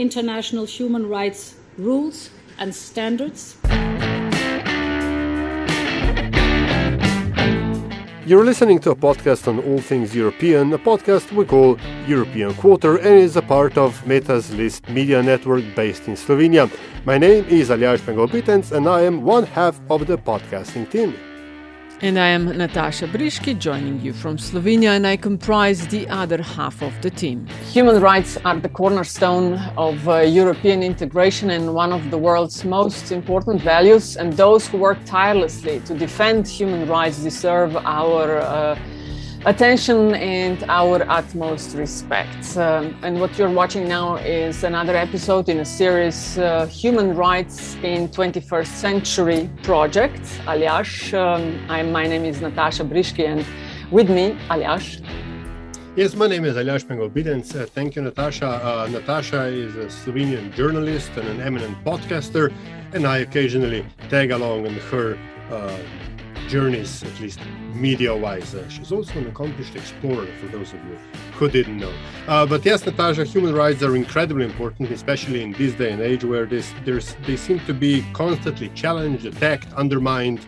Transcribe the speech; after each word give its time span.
international 0.00 0.64
human 0.64 1.06
rights 1.08 1.54
rules 1.76 2.30
and 2.58 2.74
standards. 2.74 3.56
You're 8.26 8.44
listening 8.44 8.78
to 8.80 8.92
a 8.92 8.94
podcast 8.94 9.48
on 9.48 9.58
all 9.58 9.80
things 9.80 10.14
European, 10.14 10.72
a 10.72 10.78
podcast 10.78 11.32
we 11.32 11.44
call 11.44 11.78
European 12.06 12.54
Quarter 12.54 12.98
and 12.98 13.18
is 13.18 13.36
a 13.36 13.42
part 13.42 13.76
of 13.76 14.06
Meta's 14.06 14.54
List 14.54 14.88
media 14.88 15.20
network 15.22 15.64
based 15.74 16.06
in 16.06 16.14
Slovenia. 16.14 16.70
My 17.04 17.18
name 17.18 17.44
is 17.46 17.70
Aljaž 17.70 17.98
Pengov 17.98 18.30
Bitenc 18.30 18.70
and 18.70 18.88
I 18.88 19.02
am 19.02 19.22
one 19.22 19.44
half 19.44 19.80
of 19.90 20.06
the 20.06 20.16
podcasting 20.16 20.88
team. 20.88 21.14
And 22.02 22.18
I 22.18 22.28
am 22.28 22.46
Nataša 22.46 23.08
Briški, 23.08 23.58
joining 23.58 24.00
you 24.00 24.14
from 24.14 24.38
Slovenia, 24.38 24.96
and 24.96 25.06
I 25.06 25.18
comprise 25.18 25.86
the 25.88 26.08
other 26.08 26.40
half 26.40 26.80
of 26.80 26.98
the 27.02 27.10
team. 27.10 27.46
Human 27.72 28.00
rights 28.00 28.38
are 28.42 28.58
the 28.58 28.70
cornerstone 28.70 29.58
of 29.76 30.08
uh, 30.08 30.20
European 30.20 30.82
integration 30.82 31.50
and 31.50 31.74
one 31.74 31.92
of 31.92 32.10
the 32.10 32.16
world's 32.16 32.64
most 32.64 33.12
important 33.12 33.60
values. 33.60 34.16
And 34.16 34.32
those 34.32 34.66
who 34.66 34.78
work 34.78 34.96
tirelessly 35.04 35.80
to 35.80 35.92
defend 35.92 36.48
human 36.48 36.88
rights 36.88 37.18
deserve 37.18 37.76
our 37.76 38.38
uh, 38.38 38.78
attention 39.46 40.14
and 40.14 40.62
our 40.68 41.02
utmost 41.10 41.74
respect. 41.74 42.56
Um, 42.56 42.94
and 43.02 43.18
what 43.18 43.38
you're 43.38 43.50
watching 43.50 43.88
now 43.88 44.16
is 44.16 44.64
another 44.64 44.94
episode 44.94 45.48
in 45.48 45.60
a 45.60 45.64
series, 45.64 46.36
uh, 46.36 46.66
Human 46.66 47.16
Rights 47.16 47.76
in 47.82 48.08
21st 48.08 48.66
Century 48.66 49.50
Project. 49.62 50.20
Aljaž. 50.44 51.14
um, 51.14 51.90
my 51.90 52.06
name 52.06 52.24
is 52.24 52.40
Nataša 52.40 52.84
Briški, 52.84 53.26
and 53.26 53.46
with 53.90 54.10
me, 54.10 54.36
Aljaž. 54.50 55.00
Yes, 55.96 56.14
my 56.14 56.26
name 56.26 56.44
is 56.44 56.56
Aljaž 56.56 56.84
Pengov 56.84 57.10
Bitenc. 57.10 57.56
Uh, 57.56 57.64
thank 57.64 57.96
you, 57.96 58.02
Nataša. 58.02 58.46
Uh, 58.46 58.88
Nataša 58.88 59.46
is 59.46 59.74
a 59.76 59.86
Slovenian 59.86 60.54
journalist 60.54 61.10
and 61.16 61.26
an 61.26 61.40
eminent 61.40 61.82
podcaster, 61.82 62.52
and 62.92 63.06
I 63.06 63.18
occasionally 63.18 63.86
tag 64.10 64.32
along 64.32 64.66
in 64.66 64.74
her 64.90 65.18
uh, 65.50 65.78
journeys, 66.50 67.04
at 67.04 67.20
least 67.20 67.38
media 67.74 68.14
wise. 68.14 68.54
Uh, 68.54 68.68
she's 68.68 68.90
also 68.90 69.18
an 69.20 69.28
accomplished 69.28 69.76
explorer, 69.76 70.26
for 70.40 70.48
those 70.48 70.72
of 70.72 70.80
you 70.88 70.96
who 71.38 71.48
didn't 71.48 71.78
know. 71.78 71.94
Uh, 72.26 72.44
but 72.44 72.64
yes, 72.66 72.82
Nataša, 72.82 73.24
human 73.24 73.54
rights 73.54 73.82
are 73.84 73.94
incredibly 73.94 74.44
important, 74.44 74.90
especially 74.90 75.42
in 75.42 75.52
this 75.52 75.74
day 75.74 75.92
and 75.92 76.02
age 76.02 76.24
where 76.24 76.46
this, 76.46 76.74
there's, 76.84 77.14
they 77.24 77.36
seem 77.36 77.60
to 77.60 77.72
be 77.72 78.04
constantly 78.12 78.68
challenged, 78.70 79.24
attacked, 79.26 79.72
undermined, 79.74 80.40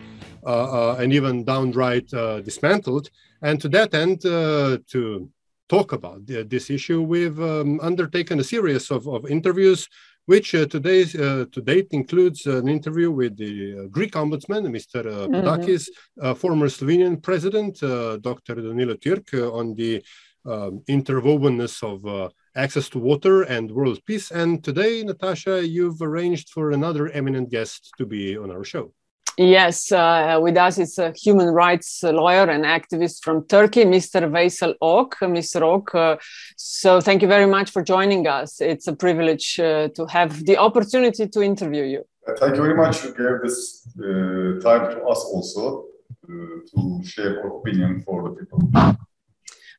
uh, 0.45 0.49
uh 0.49 0.95
and 0.99 1.13
even 1.13 1.45
downright 1.45 2.13
uh, 2.13 2.41
dismantled. 2.41 3.09
And 3.41 3.61
to 3.61 3.69
that 3.69 3.93
end, 3.93 4.25
uh, 4.25 4.79
to 4.91 5.29
talk 5.69 5.93
about 5.93 6.25
the, 6.25 6.43
this 6.43 6.69
issue, 6.69 7.01
we've 7.01 7.39
um, 7.39 7.79
undertaken 7.79 8.39
a 8.41 8.43
series 8.43 8.91
of, 8.91 9.07
of 9.07 9.25
interviews 9.25 9.87
which 10.25 10.55
uh, 10.55 10.65
today's 10.65 11.15
uh, 11.15 11.45
to 11.51 11.61
date 11.61 11.87
includes 11.91 12.45
an 12.45 12.67
interview 12.67 13.11
with 13.11 13.37
the 13.37 13.77
uh, 13.77 13.87
Greek 13.87 14.13
ombudsman, 14.13 14.65
Mr. 14.67 15.05
Uh, 15.05 15.27
Pottakis, 15.27 15.89
mm-hmm. 16.19 16.33
former 16.33 16.67
Slovenian 16.67 17.21
president, 17.21 17.79
Dr. 18.21 18.55
Danilo 18.55 18.95
Türk, 18.95 19.33
on 19.33 19.75
the 19.75 20.03
um, 20.45 20.81
interwovenness 20.89 21.83
of 21.83 22.31
access 22.55 22.89
to 22.89 22.99
water 22.99 23.43
and 23.43 23.71
world 23.71 23.99
peace. 24.05 24.31
And 24.31 24.63
today, 24.63 25.03
Nataša, 25.03 25.67
you've 25.67 26.01
arranged 26.01 26.49
for 26.49 26.71
another 26.71 27.09
eminent 27.09 27.49
guest 27.49 27.91
to 27.97 28.05
be 28.05 28.37
on 28.37 28.51
our 28.51 28.63
show. 28.63 28.93
Yes, 29.37 29.91
uh, 29.91 30.37
with 30.41 30.57
us 30.57 30.77
is 30.77 30.99
a 30.99 31.11
human 31.11 31.47
rights 31.47 32.03
lawyer 32.03 32.49
and 32.49 32.65
activist 32.65 33.23
from 33.23 33.47
Turkey, 33.47 33.83
Mr. 33.83 34.29
Veysel 34.29 34.75
Ok. 34.79 35.17
Mr. 35.21 35.63
Ok, 35.63 35.97
uh, 35.97 36.17
so 36.55 37.01
thank 37.01 37.21
you 37.23 37.27
very 37.27 37.47
much 37.47 37.71
for 37.71 37.81
joining 37.81 38.27
us. 38.27 38.61
It's 38.61 38.87
a 38.87 38.95
privilege 38.95 39.59
uh, 39.59 39.89
to 39.95 40.05
have 40.05 40.45
the 40.45 40.57
opportunity 40.57 41.27
to 41.27 41.41
interview 41.41 41.83
you. 41.83 42.03
Thank 42.39 42.55
you 42.55 42.61
very 42.61 42.75
much. 42.75 43.03
You 43.03 43.13
gave 43.15 43.41
this 43.43 43.87
uh, 43.97 44.61
time 44.61 44.91
to 44.91 45.03
us 45.05 45.25
also 45.33 45.85
uh, 46.23 46.59
to 46.71 47.01
share 47.03 47.41
our 47.41 47.57
opinion 47.57 48.01
for 48.01 48.29
the 48.29 48.35
people. 48.35 48.59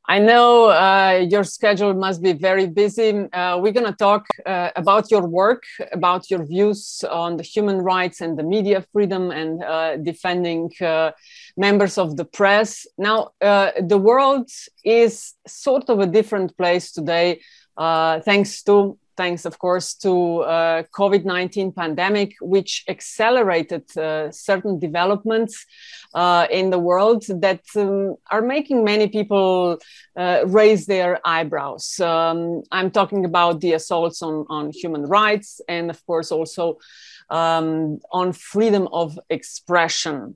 I 0.07 0.19
know 0.19 0.67
uh, 0.67 1.27
your 1.31 1.45
schedule 1.45 1.95
must 1.95 2.23
be 2.23 2.35
very 2.35 2.67
busy. 2.67 3.11
Uh, 3.33 3.59
we're 3.59 3.73
going 3.73 3.87
to 3.87 3.97
talk 3.97 4.27
uh, 4.45 4.69
about 4.77 5.11
your 5.11 5.27
work, 5.27 5.63
about 5.93 6.31
your 6.31 6.45
views 6.45 7.03
on 7.11 7.39
the 7.39 7.43
human 7.43 7.79
rights 7.79 8.21
and 8.21 8.39
the 8.39 8.43
media 8.43 8.85
freedom 8.93 9.31
and 9.31 9.65
uh, 9.65 9.97
defending 9.97 10.71
uh, 10.83 11.13
members 11.57 11.97
of 11.97 12.19
the 12.19 12.25
press. 12.27 12.87
Now, 12.99 13.31
uh, 13.41 13.71
the 13.81 13.97
world 13.97 14.51
is 14.85 15.33
sort 15.47 15.89
of 15.89 16.01
a 16.01 16.07
different 16.07 16.55
place 16.59 16.93
today, 16.93 17.41
thanks 17.77 18.63
to 18.63 18.99
thanks 19.17 19.45
of 19.45 19.59
course 19.59 19.95
to 19.95 20.41
uh, 20.41 20.83
covid-19 20.93 21.75
pandemic 21.75 22.35
which 22.41 22.85
accelerated 22.89 23.85
uh, 23.97 24.31
certain 24.31 24.79
developments 24.79 25.67
uh, 26.15 26.47
in 26.51 26.71
the 26.71 26.79
world 26.79 27.25
that 27.29 27.63
um, 27.77 28.17
are 28.31 28.43
making 28.43 28.85
many 28.85 29.09
people 29.09 29.79
uh, 30.17 30.43
raise 30.47 30.87
their 30.87 31.21
eyebrows. 31.25 31.99
Um, 32.01 32.63
i'm 32.73 32.91
talking 32.91 33.25
about 33.25 33.61
the 33.61 33.73
assaults 33.73 34.23
on, 34.23 34.47
on 34.49 34.71
human 34.71 35.03
rights 35.03 35.61
and 35.69 35.91
of 35.91 36.05
course 36.07 36.31
also 36.33 36.79
um, 37.31 38.01
on 38.13 38.33
freedom 38.33 38.89
of 38.93 39.19
expression 39.31 40.35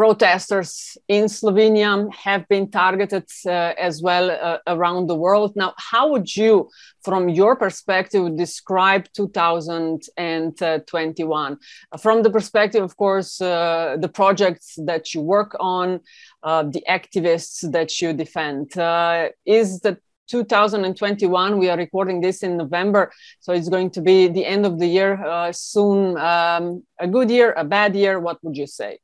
protesters 0.00 0.96
in 1.08 1.26
Slovenia 1.26 2.10
have 2.14 2.48
been 2.48 2.70
targeted 2.70 3.28
uh, 3.44 3.74
as 3.88 4.00
well 4.00 4.30
uh, 4.30 4.56
around 4.66 5.08
the 5.08 5.14
world. 5.14 5.54
Now, 5.56 5.74
how 5.76 6.08
would 6.12 6.34
you, 6.34 6.70
from 7.04 7.28
your 7.28 7.54
perspective, 7.54 8.34
describe 8.34 9.12
2021? 9.12 11.58
From 12.00 12.22
the 12.22 12.30
perspective, 12.30 12.82
of 12.82 12.96
course, 12.96 13.42
uh, 13.42 13.98
the 14.00 14.08
projects 14.08 14.78
that 14.86 15.12
you 15.12 15.20
work 15.20 15.54
on, 15.60 16.00
uh, 16.42 16.62
the 16.62 16.82
activists 16.88 17.70
that 17.70 18.00
you 18.00 18.14
defend. 18.14 18.78
Uh, 18.78 19.28
is 19.44 19.80
the 19.80 19.98
2021 20.30 21.58
we 21.58 21.68
are 21.68 21.76
recording 21.76 22.20
this 22.20 22.44
in 22.44 22.56
november 22.56 23.10
so 23.40 23.52
it's 23.52 23.68
going 23.68 23.90
to 23.90 24.00
be 24.00 24.28
the 24.28 24.46
end 24.46 24.64
of 24.64 24.78
the 24.78 24.86
year 24.86 25.20
uh, 25.26 25.50
soon 25.50 26.16
um, 26.18 26.84
a 27.00 27.08
good 27.08 27.28
year 27.28 27.52
a 27.56 27.64
bad 27.64 27.96
year 27.96 28.20
what 28.20 28.38
would 28.44 28.56
you 28.56 28.68
say 28.68 29.00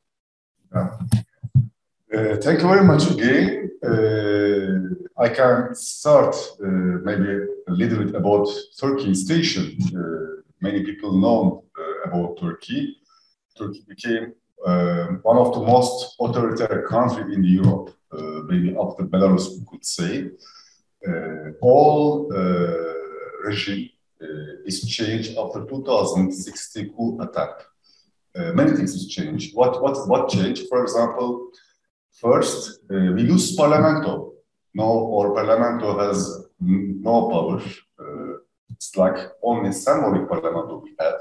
uh, 0.75 2.37
thank 2.43 2.61
you 2.61 2.69
very 2.69 2.85
much 2.85 3.11
again. 3.11 3.71
Uh, 3.85 4.97
I 5.19 5.29
can 5.29 5.75
start 5.75 6.35
uh, 6.63 6.67
maybe 6.67 7.47
a 7.69 7.73
little 7.73 8.05
bit 8.05 8.15
about 8.15 8.49
Turkey 8.79 9.15
station. 9.15 9.77
Uh, 9.95 10.43
many 10.61 10.83
people 10.83 11.13
know 11.19 11.65
uh, 11.79 12.09
about 12.09 12.39
Turkey. 12.39 12.97
Turkey 13.57 13.83
became 13.89 14.35
uh, 14.67 15.07
one 15.23 15.39
of 15.39 15.55
the 15.55 15.61
most 15.61 16.17
authoritarian 16.21 16.87
countries 16.87 17.35
in 17.35 17.45
Europe, 17.45 17.95
maybe 18.49 18.77
after 18.77 19.05
Belarus, 19.05 19.49
we 19.59 19.65
could 19.71 19.85
say. 19.85 20.31
all 21.61 22.29
regime 23.45 23.91
is 24.65 24.85
changed 24.87 25.39
after 25.39 25.65
2016 25.65 26.93
coup 26.95 27.19
attack 27.21 27.67
uh, 28.39 28.53
many 28.53 28.73
things 28.73 28.93
has 28.93 29.07
changed. 29.07 29.55
What, 29.55 29.83
what, 29.83 30.09
what 30.09 30.29
changed? 30.29 30.69
For 30.69 30.83
example, 30.83 31.51
first, 32.13 32.81
uh, 32.91 33.13
we 33.15 33.23
lose 33.23 33.57
Parlamento. 33.57 34.33
No, 34.75 35.17
our 35.17 35.31
Parlamento 35.31 35.99
has 36.07 36.47
no 36.61 37.29
power. 37.31 37.63
Uh, 37.99 38.39
it's 38.71 38.95
like 38.97 39.19
only 39.43 39.73
symbolic 39.73 40.29
Parlamento 40.29 40.83
we 40.83 40.95
had. 40.99 41.15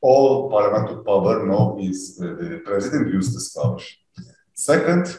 All 0.00 0.50
Parlamento 0.50 1.04
power 1.04 1.44
now 1.46 1.76
is 1.80 2.20
uh, 2.22 2.26
the 2.26 2.62
president 2.64 3.12
used 3.12 3.34
this 3.34 3.52
power. 3.52 3.80
Second, 4.54 5.18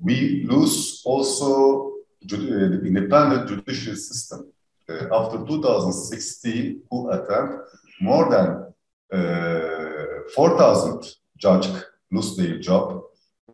we 0.00 0.44
lose 0.48 1.02
also 1.04 1.90
uh, 1.90 2.28
the 2.28 2.82
independent 2.86 3.48
judicial 3.48 3.96
system. 3.96 4.52
Uh, 4.88 5.06
after 5.12 5.44
2016 5.44 6.82
coup 6.90 7.10
attempt, 7.10 7.54
more 8.00 8.30
than 8.30 8.69
4,000 9.10 11.04
judges 11.36 11.84
lose 12.10 12.36
their 12.36 12.58
job. 12.58 13.02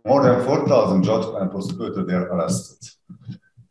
More 0.04 0.22
than 0.22 0.44
4,000 0.44 1.02
judges 1.02 1.34
and 1.40 1.50
prosecutors 1.50 2.12
are 2.12 2.28
arrested. 2.32 2.90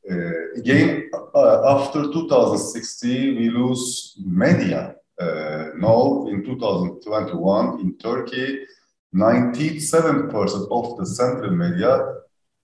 Uh, 0.10 0.54
again, 0.56 1.10
uh, 1.34 1.78
after 1.78 2.12
2016, 2.12 3.38
we 3.38 3.50
lose 3.50 4.18
media 4.26 4.96
Uh, 5.18 5.70
now, 5.78 6.28
in 6.28 6.44
2021, 6.44 7.80
in 7.80 7.98
Turkey, 7.98 8.66
97% 9.14 10.68
of 10.70 10.98
the 10.98 11.06
central 11.06 11.52
media 11.52 12.16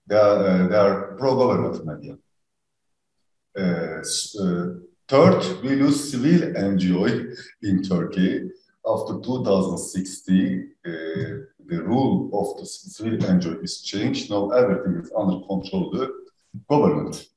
they 0.06 0.18
are, 0.18 0.38
uh, 0.38 0.68
they 0.68 0.76
are 0.76 1.16
pro-government 1.18 1.86
media. 1.86 2.18
Uh, 3.58 4.04
third, 5.08 5.64
we 5.64 5.76
lose 5.76 6.12
civil 6.12 6.54
NGO 6.54 7.34
in 7.64 7.84
Turkey 7.84 8.50
after 8.86 9.20
2016. 9.20 10.72
the 11.72 11.82
rule 11.84 12.30
of 12.34 12.60
the 12.60 12.66
civil 12.66 13.18
NGO 13.18 13.64
is 13.64 13.82
changed. 13.82 14.30
Now 14.30 14.50
everything 14.52 14.96
is 15.02 15.12
under 15.16 15.40
control 15.48 15.84
of 15.88 16.00
the 16.00 16.08
government. 16.70 17.28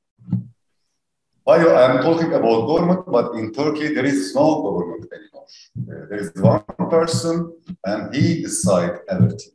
I 1.46 1.58
am 1.91 2.02
talking 2.02 2.32
about 2.32 2.67
government, 2.67 3.05
but 3.06 3.35
in 3.35 3.52
Turkey 3.52 3.94
there 3.94 4.06
is 4.06 4.35
no 4.35 4.62
government 4.62 5.06
anymore. 5.12 5.46
Uh, 5.91 6.06
there 6.08 6.19
is 6.19 6.32
one 6.37 6.64
person 6.91 7.52
and 7.85 8.14
he 8.14 8.43
decides 8.43 8.99
everything. 9.08 9.52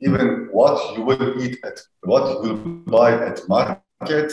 Even 0.00 0.48
what 0.52 0.96
you 0.96 1.02
will 1.02 1.42
eat 1.42 1.58
at, 1.64 1.80
what 2.02 2.24
you 2.30 2.38
will 2.42 2.56
buy 2.96 3.12
at 3.12 3.40
market, 3.48 4.30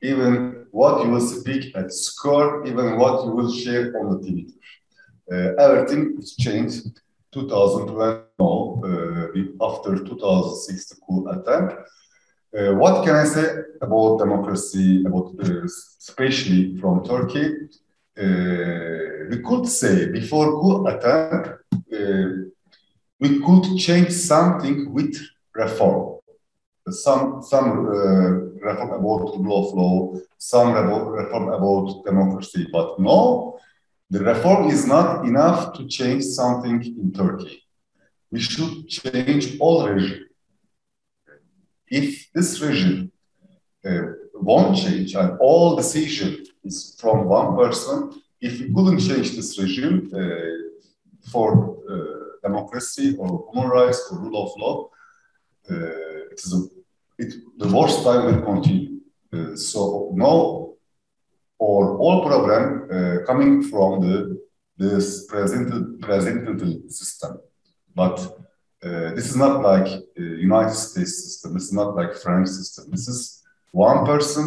even 0.00 0.66
what 0.70 1.04
you 1.04 1.10
will 1.10 1.20
speak 1.20 1.76
at 1.76 1.92
school, 1.92 2.62
even 2.66 2.98
what 2.98 3.24
you 3.26 3.32
will 3.32 3.52
share 3.52 3.94
on 4.00 4.10
the 4.10 4.18
TV. 4.26 4.52
Uh, 5.30 5.54
everything 5.58 6.16
is 6.18 6.34
changed 6.36 7.00
2012 7.32 8.84
uh, 8.84 9.64
after 9.64 10.04
2006 10.04 10.94
coup 11.06 11.28
attempt. 11.28 11.74
Uh, 12.54 12.74
what 12.74 13.04
can 13.04 13.16
I 13.16 13.24
say 13.24 13.48
about 13.80 14.18
democracy, 14.18 15.04
about 15.06 15.34
especially 15.40 16.76
from 16.78 17.04
Turkey? 17.04 17.68
We 18.16 19.38
could 19.42 19.66
say 19.68 20.10
before 20.10 20.60
coup 20.60 20.86
attempt, 20.86 21.48
we 23.20 23.40
could 23.40 23.78
change 23.78 24.10
something 24.10 24.92
with 24.92 25.16
reform. 25.54 26.18
Some 26.90 27.42
some 27.42 27.86
uh, 27.86 28.30
reform 28.68 28.90
about 28.90 29.38
rule 29.38 29.68
of 29.68 29.74
law, 29.74 30.20
some 30.36 30.72
reform 30.72 31.48
about 31.48 32.04
democracy, 32.04 32.66
but 32.72 32.98
no, 32.98 33.58
the 34.12 34.22
reform 34.32 34.68
is 34.68 34.86
not 34.86 35.24
enough 35.24 35.72
to 35.76 35.88
change 35.88 36.24
something 36.24 36.78
in 37.00 37.12
Turkey. 37.12 37.56
We 38.30 38.40
should 38.40 38.86
change 38.86 39.58
all 39.58 39.88
regime. 39.88 40.26
If 41.88 42.30
this 42.34 42.60
regime 42.60 43.10
uh, 43.88 44.02
won't 44.34 44.76
change 44.76 45.14
and 45.14 45.38
all 45.40 45.76
decision 45.76 46.44
is 46.62 46.94
from 47.00 47.24
one 47.24 47.56
person, 47.56 47.98
if 48.38 48.60
we 48.60 48.66
couldn't 48.74 49.00
change 49.00 49.28
this 49.34 49.58
regime 49.58 50.10
uh, 50.14 50.20
for 51.32 51.48
uh, 51.90 52.46
democracy 52.46 53.16
or 53.18 53.48
human 53.50 53.70
rights 53.70 54.00
or 54.10 54.18
rule 54.18 54.38
of 54.44 54.50
law, 54.62 54.76
uh, 55.70 56.32
it 56.32 56.38
is 56.44 56.52
a, 56.58 56.60
it, 57.22 57.30
the 57.56 57.68
worst 57.74 58.04
time 58.04 58.22
will 58.26 58.42
continue. 58.42 59.00
Uh, 59.32 59.56
so 59.56 60.10
no 60.14 60.71
or 61.66 61.96
all 62.02 62.18
program 62.30 62.64
uh, 62.96 63.24
coming 63.28 63.62
from 63.70 63.88
the 64.04 64.16
this 64.82 65.26
presented 65.32 65.84
presented 66.00 66.58
system. 66.90 67.32
But 67.94 68.16
uh, 68.86 69.08
this 69.16 69.26
is 69.32 69.36
not 69.44 69.54
like 69.70 69.88
United 70.50 70.74
States 70.74 71.14
system. 71.24 71.54
This 71.54 71.66
is 71.70 71.74
not 71.80 71.94
like 71.94 72.22
French 72.24 72.48
system. 72.48 72.84
This 72.90 73.06
is 73.06 73.18
one 73.70 74.04
person, 74.04 74.46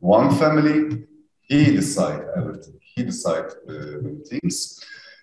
one 0.00 0.28
family. 0.42 1.06
He 1.50 1.58
decide 1.80 2.22
everything. 2.36 2.76
He 2.92 3.04
decide 3.04 3.48
uh, 3.68 3.98
things. 4.30 4.56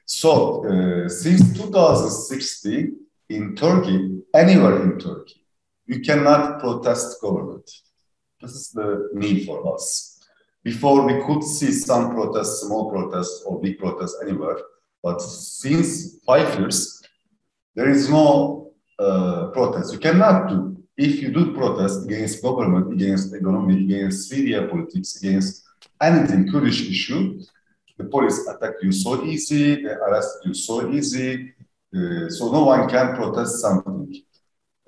So 0.05 0.31
uh, 0.65 1.09
since 1.09 1.41
2016 1.57 2.95
in 3.29 3.55
Turkey, 3.55 3.99
anywhere 4.33 4.77
in 4.83 4.97
Turkey, 4.97 5.41
you 5.85 5.99
cannot 5.99 6.59
protest 6.61 7.21
government. 7.21 7.69
This 8.41 8.53
is 8.59 8.69
the 8.69 9.09
need 9.13 9.45
for 9.45 9.57
us. 9.73 10.16
Before 10.71 10.99
we 11.09 11.15
could 11.25 11.43
see 11.45 11.71
some 11.71 12.13
protests, 12.13 12.59
small 12.63 12.91
protests 12.91 13.41
or 13.45 13.61
big 13.61 13.79
protests 13.79 14.17
anywhere, 14.21 14.57
but 15.01 15.21
since 15.21 16.19
five 16.25 16.59
years, 16.59 17.01
there 17.73 17.89
is 17.89 18.09
no 18.09 18.73
uh, 18.99 19.47
protest. 19.55 19.93
You 19.93 19.99
cannot 19.99 20.49
do. 20.49 20.59
If 20.97 21.21
you 21.21 21.29
do 21.31 21.53
protest 21.53 22.03
against 22.03 22.43
government, 22.43 22.91
against 22.91 23.33
economy, 23.33 23.75
against 23.85 24.27
Syria 24.29 24.67
politics, 24.67 25.15
against 25.21 25.63
anything 26.01 26.51
Kurdish 26.51 26.81
issue, 26.89 27.39
the 27.97 28.03
police 28.03 28.45
attack 28.51 28.73
you 28.81 28.91
so 28.91 29.23
easy, 29.23 29.63
they 29.83 29.95
arrest 30.05 30.33
you 30.43 30.53
so 30.53 30.91
easy, 30.91 31.53
uh, 31.95 32.27
so 32.27 32.51
no 32.51 32.63
one 32.65 32.89
can 32.89 33.15
protest 33.15 33.61
something. 33.61 34.13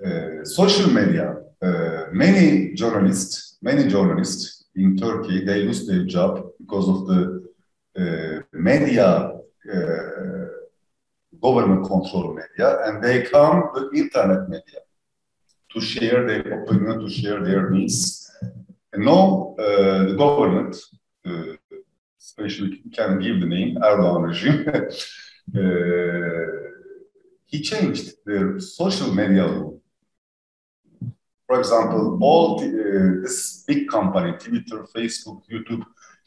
Uh, 0.04 0.44
social 0.44 0.90
media, 0.90 1.26
uh, 1.62 2.04
many 2.12 2.74
journalists, 2.74 3.56
many 3.62 3.88
journalists 3.88 4.59
in 4.84 4.96
Turkey, 4.96 5.44
they 5.44 5.62
lose 5.62 5.86
their 5.86 6.04
job 6.04 6.32
because 6.58 6.88
of 6.88 7.06
the 7.06 7.20
uh, 8.00 8.42
media, 8.52 9.08
uh, 9.74 10.46
government 11.42 11.86
control 11.86 12.34
media, 12.34 12.68
and 12.86 13.02
they 13.02 13.22
come 13.22 13.70
the 13.74 13.90
internet 13.94 14.48
media 14.48 14.80
to 15.72 15.80
share 15.80 16.26
their 16.26 16.62
opinion, 16.62 17.00
to 17.00 17.08
share 17.08 17.42
their 17.44 17.70
needs. 17.70 18.30
And 18.92 19.04
now 19.04 19.54
uh, 19.58 20.04
the 20.08 20.14
government, 20.16 20.76
uh, 21.26 21.54
especially 22.18 22.82
can 22.92 23.20
give 23.20 23.40
the 23.40 23.46
name 23.46 23.76
Erdogan 23.76 24.22
regime, 24.28 24.68
uh, 25.56 26.70
he 27.46 27.60
changed 27.60 28.06
their 28.24 28.60
social 28.60 29.12
media 29.14 29.46
for 31.50 31.58
example, 31.58 32.16
all 32.22 32.60
the, 32.60 32.68
uh, 32.68 33.22
this 33.22 33.64
big 33.66 33.88
company, 33.88 34.30
Twitter, 34.38 34.86
Facebook, 34.94 35.42
YouTube, 35.50 35.84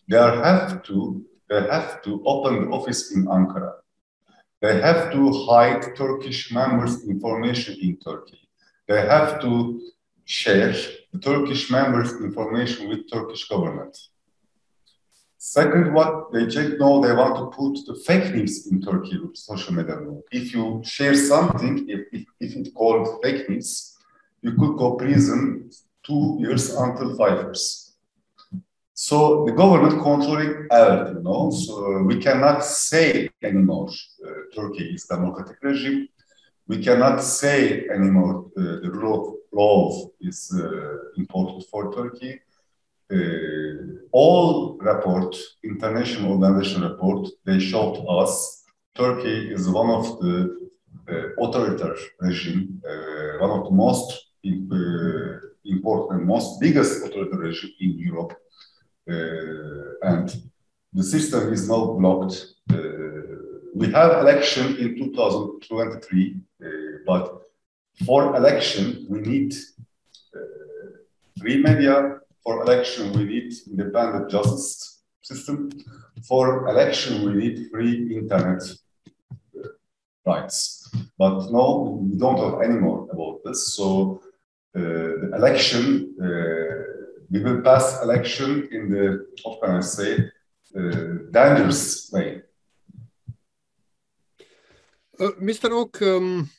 they 0.09 0.17
have 0.17 0.83
to 0.83 1.23
they 1.49 1.61
have 1.61 2.01
to 2.01 2.21
open 2.25 2.53
the 2.61 2.67
office 2.75 3.15
in 3.15 3.23
Ankara. 3.27 3.71
They 4.61 4.81
have 4.81 5.13
to 5.13 5.31
hide 5.45 5.95
Turkish 5.95 6.51
members' 6.51 7.07
information 7.07 7.75
in 7.81 7.95
Turkey. 7.97 8.41
They 8.89 8.99
have 9.13 9.39
to 9.43 9.53
share 10.25 10.73
the 11.13 11.19
Turkish 11.19 11.71
members' 11.71 12.11
information 12.27 12.89
with 12.89 13.09
Turkish 13.09 13.47
government. 13.47 13.97
Second, 15.37 15.93
what 15.93 16.33
they 16.33 16.47
check 16.47 16.79
now, 16.79 16.99
they 16.99 17.13
want 17.13 17.35
to 17.37 17.45
put 17.57 17.73
the 17.87 17.95
fake 18.07 18.35
news 18.35 18.67
in 18.69 18.81
Turkey 18.81 19.17
with 19.19 19.37
social 19.37 19.73
media. 19.73 19.97
If 20.31 20.53
you 20.53 20.81
share 20.83 21.15
something, 21.15 21.87
if, 21.87 22.01
if, 22.11 22.25
if 22.41 22.55
it's 22.57 22.71
called 22.73 23.21
fake 23.23 23.49
news, 23.49 23.92
you 24.43 24.51
could 24.59 24.77
go 24.77 24.95
prison 24.95 25.69
two 26.03 26.37
years 26.39 26.75
until 26.75 27.15
five 27.15 27.37
years. 27.43 27.95
So 28.93 29.43
the 29.45 29.53
government 29.53 30.03
controlling 30.03 30.67
everything, 30.69 31.23
no? 31.23 31.49
So 31.49 32.03
we 32.03 32.17
cannot 32.19 32.63
say 32.63 33.29
anymore 33.41 33.89
uh, 33.89 34.29
Turkey 34.55 34.93
is 34.93 35.05
democratic 35.05 35.57
regime. 35.63 36.07
We 36.67 36.77
cannot 36.83 37.23
say 37.23 37.87
anymore 37.89 38.51
uh, 38.57 38.61
the 38.83 38.91
rule 38.91 39.15
of 39.19 39.35
law 39.51 40.09
is 40.21 40.53
uh, 40.53 40.97
important 41.17 41.63
for 41.71 41.93
Turkey. 41.93 42.39
Uh, 43.11 44.07
all 44.11 44.77
report, 44.77 45.35
international 45.63 46.33
organization 46.33 46.83
report, 46.83 47.29
they 47.45 47.59
showed 47.59 48.05
us 48.07 48.63
Turkey 48.95 49.51
is 49.53 49.67
one 49.69 49.89
of 49.89 50.19
the 50.19 50.69
uh, 51.09 51.43
authoritarian 51.43 51.97
regime, 52.19 52.81
uh, 52.87 53.45
one 53.45 53.59
of 53.59 53.65
the 53.65 53.71
most 53.71 54.22
important, 54.43 56.25
most 56.25 56.59
biggest 56.59 57.05
authoritarian 57.05 57.39
regime 57.39 57.71
in 57.79 57.91
Europe. 57.97 58.33
Uh, 59.09 60.09
and 60.11 60.35
the 60.93 61.03
system 61.03 61.51
is 61.51 61.67
now 61.67 61.85
blocked. 61.93 62.35
Uh, 62.71 62.77
we 63.75 63.91
have 63.91 64.21
election 64.21 64.77
in 64.77 64.95
2023, 64.97 66.37
but 67.05 67.41
for 68.05 68.35
election, 68.35 69.05
we 69.09 69.19
need 69.19 69.53
free 71.39 71.61
media. 71.61 72.19
For 72.43 72.61
election, 72.61 73.13
we 73.13 73.23
need 73.23 73.53
independent 73.69 74.29
justice 74.29 75.01
system. 75.21 75.69
For 76.27 76.67
election, 76.67 77.23
we 77.25 77.33
need 77.33 77.69
free 77.71 78.15
internet 78.15 78.61
rights. 80.25 80.89
But 81.17 81.51
no, 81.51 81.99
we 82.01 82.17
don't 82.17 82.37
have 82.37 82.61
any 82.61 82.79
more 82.79 83.07
about 83.11 83.43
this. 83.43 83.75
So 83.75 84.21
uh, 84.23 84.27
the 84.73 85.31
election, 85.35 86.15
uh, 86.21 87.23
we 87.29 87.39
will 87.43 87.61
pass 87.61 88.01
election 88.01 88.67
in 88.71 88.89
the, 88.89 89.27
how 89.43 89.59
can 89.61 89.75
I 89.77 89.81
say, 89.81 90.31
uh, 90.77 91.29
dangerous 91.31 92.11
way. 92.11 92.41
Mr. 95.19 95.71
Ok, 95.71 96.17
um, 96.17 96.49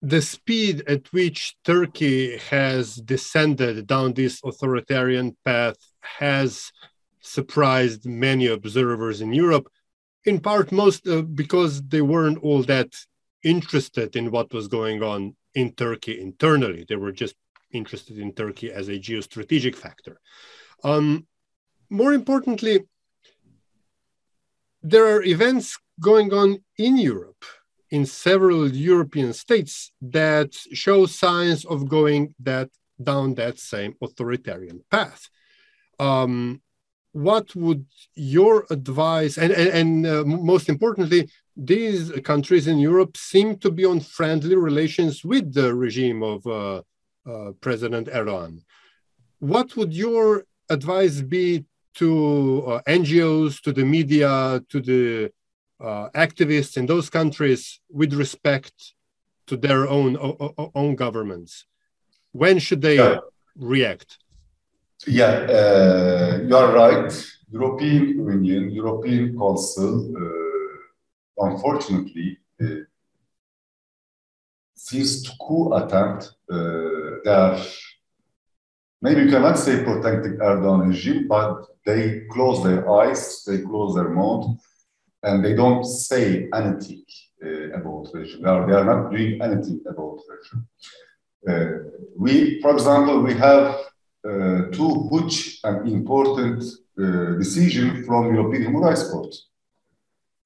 the 0.00 0.22
speed 0.22 0.82
at 0.88 1.12
which 1.12 1.56
Turkey 1.64 2.38
has 2.50 2.96
descended 2.96 3.86
down 3.86 4.14
this 4.14 4.40
authoritarian 4.42 5.36
path 5.44 5.76
has 6.00 6.72
surprised 7.20 8.04
many 8.06 8.46
observers 8.46 9.20
in 9.20 9.32
Europe. 9.32 9.68
in 10.24 10.40
part 10.40 10.70
most 10.72 11.06
uh, 11.08 11.22
because 11.22 11.82
they 11.82 12.02
weren't 12.02 12.38
all 12.38 12.62
that 12.62 12.94
interested 13.42 14.14
in 14.14 14.30
what 14.30 14.52
was 14.52 14.68
going 14.68 15.02
on 15.02 15.34
in 15.54 15.72
Turkey 15.72 16.20
internally. 16.20 16.84
They 16.88 16.96
were 16.96 17.12
just 17.12 17.34
interested 17.72 18.18
in 18.18 18.32
Turkey 18.32 18.70
as 18.72 18.88
a 18.88 18.98
geostrategic 18.98 19.74
factor. 19.76 20.20
Um, 20.84 21.26
more 21.90 22.12
importantly, 22.12 22.80
there 24.82 25.06
are 25.14 25.22
events 25.22 25.78
going 26.00 26.32
on 26.32 26.58
in 26.78 26.96
Europe, 26.96 27.44
in 27.90 28.04
several 28.06 28.68
European 28.68 29.32
states, 29.32 29.92
that 30.00 30.54
show 30.54 31.06
signs 31.06 31.64
of 31.64 31.88
going 31.88 32.34
that 32.40 32.68
down 33.02 33.34
that 33.34 33.58
same 33.58 33.94
authoritarian 34.02 34.82
path. 34.90 35.28
Um, 35.98 36.62
what 37.12 37.54
would 37.54 37.84
your 38.14 38.66
advice 38.70 39.36
and 39.36 39.52
and, 39.52 39.68
and 39.68 40.06
uh, 40.06 40.24
most 40.24 40.68
importantly 40.68 41.28
these 41.56 42.10
countries 42.24 42.66
in 42.66 42.78
europe 42.78 43.16
seem 43.16 43.56
to 43.56 43.70
be 43.70 43.84
on 43.84 44.00
friendly 44.00 44.56
relations 44.56 45.22
with 45.24 45.52
the 45.52 45.74
regime 45.74 46.22
of 46.22 46.46
uh, 46.46 46.80
uh, 47.24 47.52
president 47.60 48.08
erdogan. 48.08 48.62
What 49.38 49.76
would 49.76 49.92
your 49.92 50.44
advice 50.68 51.20
be 51.20 51.64
to 51.94 52.64
uh, 52.66 52.80
ngos 52.88 53.60
to 53.62 53.72
the 53.72 53.84
media 53.84 54.62
to 54.68 54.80
the 54.80 55.30
uh, 55.80 56.08
activists 56.16 56.76
in 56.76 56.86
those 56.86 57.10
countries 57.10 57.80
with 57.88 58.12
respect 58.14 58.94
to 59.46 59.56
their 59.56 59.86
own 59.88 60.16
own 60.74 60.96
governments? 60.96 61.66
When 62.32 62.58
should 62.58 62.82
they 62.82 62.96
yeah. 62.96 63.18
react 63.54 64.18
yeah, 65.06 65.32
uh, 65.58 66.40
you 66.46 66.56
are 66.56 66.72
right. 66.72 67.12
European 67.50 68.18
Union, 68.28 68.70
European 68.70 69.36
Council, 69.38 70.10
uh, 70.16 71.46
unfortunately, 71.48 72.38
uh, 72.62 72.66
seems 74.74 75.22
to 75.22 75.30
coup 75.38 75.74
attempt 75.74 76.32
uh, 76.50 77.62
maybe 79.02 79.22
you 79.22 79.30
cannot 79.30 79.58
say 79.58 79.82
protecting 79.82 80.38
Erdogan 80.38 80.88
regime, 80.88 81.28
but 81.28 81.66
they 81.84 82.22
close 82.30 82.62
their 82.62 82.88
eyes, 82.88 83.44
they 83.46 83.58
close 83.60 83.94
their 83.94 84.08
mouth, 84.08 84.56
and 85.22 85.44
they 85.44 85.54
don't 85.54 85.84
say 85.84 86.48
anything 86.54 87.04
uh, 87.44 87.78
about 87.78 88.08
regime. 88.14 88.42
They 88.42 88.48
are, 88.48 88.66
they 88.66 88.72
are 88.72 88.84
not 88.84 89.10
doing 89.10 89.42
anything 89.42 89.80
about 89.86 90.18
regime. 90.32 90.66
Uh, 91.48 91.90
we, 92.16 92.60
for 92.60 92.72
example, 92.72 93.20
we 93.20 93.34
have 93.34 93.76
uh, 94.24 94.70
two 94.70 95.08
huge 95.10 95.60
and 95.64 95.88
important 95.88 96.62
uh, 96.98 97.38
decisions 97.38 98.06
from 98.06 98.34
European 98.34 98.62
Human 98.62 98.82
Rights 98.82 99.10
Court. 99.10 99.34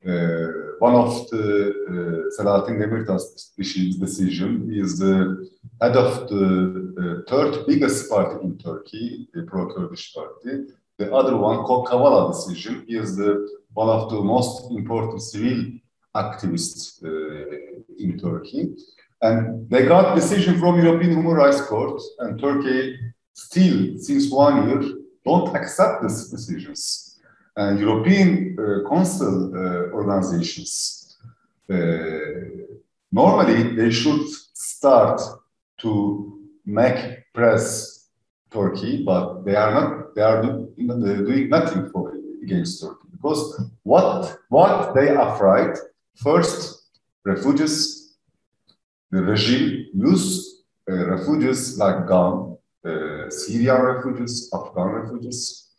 Uh, 0.06 0.47
one 0.78 0.95
of 0.95 1.28
the 1.30 1.45
uh, 1.88 2.42
Selahattin 2.42 2.78
Demirtas 2.78 3.54
decision 3.56 4.73
is 4.73 4.99
the 4.99 5.49
head 5.80 5.97
of 5.97 6.28
the 6.28 7.25
third 7.28 7.66
biggest 7.66 8.09
party 8.11 8.45
in 8.45 8.56
Turkey, 8.59 9.28
the 9.35 9.42
pro-Kurdish 9.42 10.14
party. 10.14 10.66
The 10.99 11.12
other 11.12 11.37
one, 11.37 11.59
Kavala 11.59 12.33
decision, 12.33 12.85
is 12.88 13.16
the, 13.16 13.49
one 13.75 13.88
of 13.88 14.11
the 14.11 14.21
most 14.21 14.71
important 14.71 15.21
civil 15.21 15.73
activists 16.14 17.04
uh, 17.04 17.56
in 17.99 18.18
Turkey. 18.18 18.75
And 19.21 19.68
they 19.68 19.87
got 19.87 20.14
decision 20.14 20.59
from 20.59 20.80
European 20.80 21.12
Human 21.12 21.33
Rights 21.33 21.62
Court, 21.62 22.00
and 22.21 22.38
Turkey 22.38 22.99
still, 23.36 23.98
since 23.98 24.30
one 24.30 24.68
year, 24.68 24.82
don't 25.24 25.54
accept 25.54 26.02
these 26.02 26.28
decisions. 26.28 27.20
And 27.56 27.78
European 27.78 28.56
uh, 28.58 28.88
Council 28.88 29.54
uh, 29.54 29.58
organizations, 29.92 31.16
uh, 31.70 31.76
normally 33.12 33.76
they 33.76 33.90
should 33.90 34.26
start 34.54 35.20
to 35.78 36.40
make 36.64 37.32
press 37.32 38.08
Turkey, 38.50 39.04
but 39.04 39.44
they 39.44 39.54
are 39.54 39.72
not, 39.72 40.14
they 40.14 40.22
are 40.22 40.42
doing 40.42 41.48
nothing 41.48 41.90
for 41.90 42.14
against 42.42 42.80
Turkey. 42.80 43.08
Because 43.12 43.60
what, 43.82 44.38
what 44.48 44.94
they 44.94 45.08
are 45.10 45.34
afraid, 45.34 45.76
first, 46.14 46.84
refugees, 47.24 48.16
the 49.10 49.22
regime 49.22 49.86
use 49.94 50.62
uh, 50.90 51.06
refugees 51.06 51.78
like 51.78 52.06
gun 52.06 52.32
uh, 52.52 52.55
Syrian 53.30 53.82
refugees, 53.82 54.50
Afghan 54.52 54.88
refugees. 54.88 55.70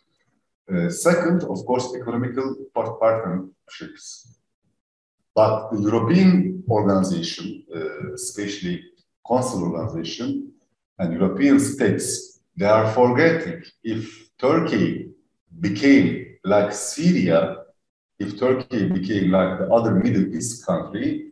Uh, 0.69 0.89
second, 0.89 1.43
of 1.43 1.65
course, 1.65 1.95
economical 1.95 2.55
partnerships. 2.73 4.37
But 5.33 5.71
the 5.71 5.81
European 5.81 6.63
organization, 6.69 7.63
uh, 7.73 8.13
especially 8.13 8.83
Council 9.25 9.63
organization 9.63 10.51
and 10.99 11.13
European 11.13 11.59
states, 11.59 12.39
they 12.55 12.65
are 12.65 12.91
forgetting 12.91 13.63
if 13.83 14.29
Turkey 14.37 15.11
became 15.59 16.37
like 16.43 16.73
Syria, 16.73 17.57
if 18.19 18.39
Turkey 18.39 18.89
became 18.89 19.31
like 19.31 19.59
the 19.59 19.67
other 19.71 19.91
Middle 19.91 20.35
East 20.35 20.65
country, 20.65 21.31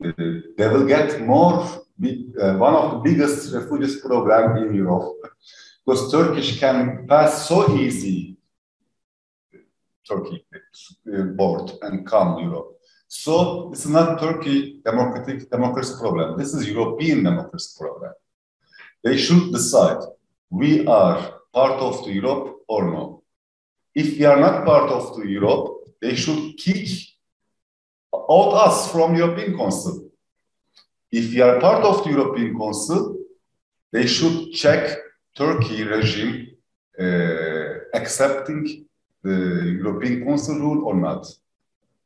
they 0.00 0.68
will 0.68 0.86
get 0.86 1.20
more 1.20 1.60
uh, 1.62 1.78
one 1.98 2.74
of 2.74 2.90
the 2.92 3.00
biggest 3.02 3.52
refugees 3.52 4.00
program 4.00 4.56
in 4.56 4.74
Europe 4.74 5.16
because 5.84 6.10
Turkish 6.12 6.60
can 6.60 7.06
pass 7.06 7.48
so 7.48 7.74
easy 7.76 8.36
Turkey 10.08 10.44
uh, 11.12 11.22
board 11.22 11.72
and 11.82 12.06
come 12.06 12.38
Europe. 12.38 12.78
So 13.08 13.68
this 13.70 13.84
is 13.84 13.90
not 13.90 14.20
Turkey 14.20 14.80
democratic 14.84 15.50
democracy 15.50 15.94
problem. 15.98 16.38
This 16.38 16.54
is 16.54 16.68
European 16.68 17.24
democracy 17.24 17.76
problem. 17.78 18.12
They 19.02 19.16
should 19.16 19.52
decide 19.52 19.98
we 20.50 20.86
are 20.86 21.40
part 21.52 21.80
of 21.80 22.04
the 22.04 22.12
Europe 22.12 22.58
or 22.68 22.90
no. 22.90 23.22
If 23.94 24.18
we 24.18 24.24
are 24.24 24.38
not 24.38 24.64
part 24.64 24.90
of 24.90 25.16
the 25.16 25.26
Europe, 25.26 25.88
they 26.00 26.14
should 26.14 26.56
kick 26.56 26.88
out 28.14 28.52
us 28.66 28.90
from 28.92 29.16
European 29.16 29.56
Council 29.56 30.07
if 31.10 31.32
we 31.32 31.40
are 31.40 31.60
part 31.60 31.84
of 31.84 32.04
the 32.04 32.10
European 32.10 32.58
Council, 32.58 33.16
they 33.92 34.06
should 34.06 34.52
check 34.52 34.98
Turkey 35.34 35.84
regime 35.84 36.48
uh, 37.00 37.78
accepting 37.94 38.86
the 39.22 39.78
European 39.82 40.24
Council 40.24 40.56
rule 40.58 40.84
or 40.84 40.94
not. 40.94 41.26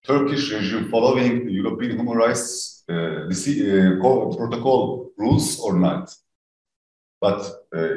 Turkish 0.04 0.50
regime 0.52 0.88
following 0.90 1.46
the 1.46 1.52
European 1.52 1.96
human 1.96 2.16
rights 2.16 2.84
uh, 2.88 2.94
uh, 2.94 4.00
protocol 4.36 5.12
rules 5.16 5.60
or 5.60 5.74
not. 5.78 6.14
But 7.20 7.40
uh, 7.74 7.88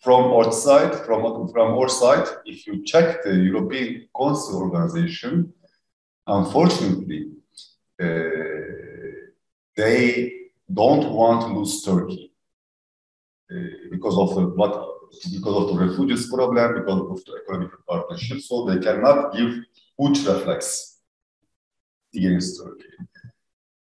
from 0.00 0.32
outside, 0.32 0.94
from, 1.06 1.48
from 1.48 1.74
our 1.74 1.88
side, 1.88 2.26
if 2.44 2.66
you 2.66 2.84
check 2.84 3.22
the 3.22 3.34
European 3.34 4.08
Council 4.18 4.62
organization, 4.62 5.52
unfortunately, 6.26 7.30
uh, 8.02 8.06
they 9.76 10.41
don't 10.72 11.12
want 11.12 11.42
to 11.42 11.48
lose 11.58 11.82
Turkey 11.82 12.32
uh, 13.50 13.56
because 13.90 14.16
of 14.18 14.34
the, 14.34 14.46
what 14.60 14.88
because 15.30 15.56
of 15.62 15.66
the 15.68 15.86
refugees 15.86 16.30
problem, 16.30 16.74
because 16.74 17.00
of 17.00 17.24
the 17.26 17.40
economic 17.42 17.70
partnership. 17.86 18.40
So 18.40 18.64
they 18.64 18.78
cannot 18.78 19.34
give 19.34 19.50
huge 19.98 20.26
reflex 20.26 21.00
against 22.14 22.60
Turkey. 22.60 22.84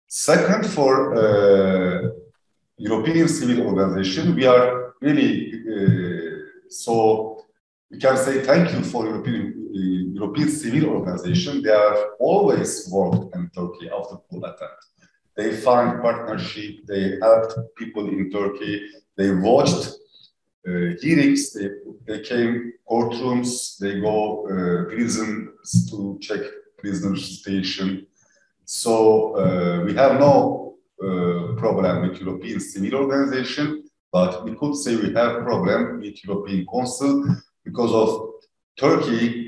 Second, 0.06 0.66
for 0.66 1.14
uh, 1.14 2.10
European 2.78 3.28
civil 3.28 3.66
organization, 3.66 4.34
we 4.34 4.46
are 4.46 4.94
really 5.00 5.52
uh, 5.72 6.36
so 6.68 7.44
we 7.90 7.98
can 7.98 8.16
say 8.16 8.42
thank 8.42 8.72
you 8.72 8.82
for 8.82 9.06
European 9.06 9.70
uh, 9.74 10.20
European 10.20 10.48
civil 10.48 10.90
organization. 10.90 11.62
They 11.62 11.70
have 11.70 11.98
always 12.18 12.88
worked 12.90 13.34
in 13.34 13.50
Turkey 13.50 13.90
after 13.90 14.16
coup 14.28 14.44
attempt. 14.44 14.86
They 15.36 15.56
found 15.56 16.02
partnership. 16.02 16.86
They 16.86 17.18
helped 17.20 17.54
people 17.76 18.08
in 18.08 18.30
Turkey. 18.30 18.88
They 19.16 19.30
watched 19.34 19.88
uh, 20.66 20.96
hearings. 21.00 21.52
They, 21.52 21.68
they 22.06 22.20
came 22.20 22.72
courtrooms. 22.90 23.78
They 23.78 24.00
go 24.00 24.46
uh, 24.46 24.90
prisons 24.90 25.90
to 25.90 26.18
check 26.20 26.40
prisoner 26.78 27.16
station. 27.16 28.06
So 28.64 29.36
uh, 29.36 29.84
we 29.84 29.94
have 29.94 30.18
no 30.18 30.76
uh, 31.02 31.54
problem 31.56 32.08
with 32.08 32.20
European 32.20 32.58
civil 32.58 32.94
organization, 32.94 33.84
but 34.10 34.44
we 34.44 34.54
could 34.54 34.74
say 34.74 34.96
we 34.96 35.12
have 35.12 35.44
problem 35.44 36.00
with 36.00 36.24
European 36.24 36.66
Council 36.66 37.24
because 37.64 37.92
of 37.92 38.08
Turkey 38.78 39.45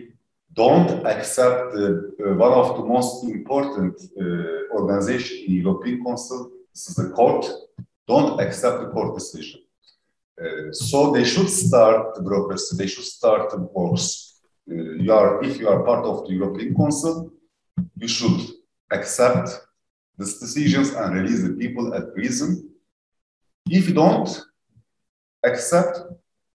don't 0.59 1.07
accept 1.07 1.75
uh, 1.75 2.35
one 2.47 2.55
of 2.63 2.69
the 2.79 2.85
most 2.95 3.25
important 3.25 3.95
uh, 4.03 4.79
organization 4.79 5.37
in 5.47 5.53
European 5.63 6.05
Council, 6.05 6.51
this 6.75 6.89
is 6.89 6.97
the 6.97 7.11
court, 7.11 7.45
don't 8.07 8.41
accept 8.41 8.77
the 8.83 8.91
court 8.95 9.15
decision. 9.21 9.61
Uh, 10.41 10.73
so 10.73 11.13
they 11.13 11.25
should 11.25 11.49
start 11.49 12.15
the 12.15 12.23
bureaucracy, 12.23 12.77
they 12.77 12.91
should 12.93 13.09
start 13.19 13.51
the 13.51 13.59
works. 13.59 14.07
You 14.67 15.13
are, 15.19 15.43
if 15.43 15.59
you 15.61 15.69
are 15.69 15.83
part 15.91 16.05
of 16.05 16.27
the 16.27 16.33
European 16.35 16.75
Council, 16.75 17.33
you 17.97 18.09
should 18.09 18.41
accept 18.91 19.49
these 20.19 20.39
decisions 20.45 20.89
and 20.91 21.15
release 21.15 21.43
the 21.43 21.55
people 21.63 21.95
at 21.95 22.15
prison. 22.15 22.51
If 23.67 23.89
you 23.89 23.95
don't 23.95 24.29
accept, 25.45 25.95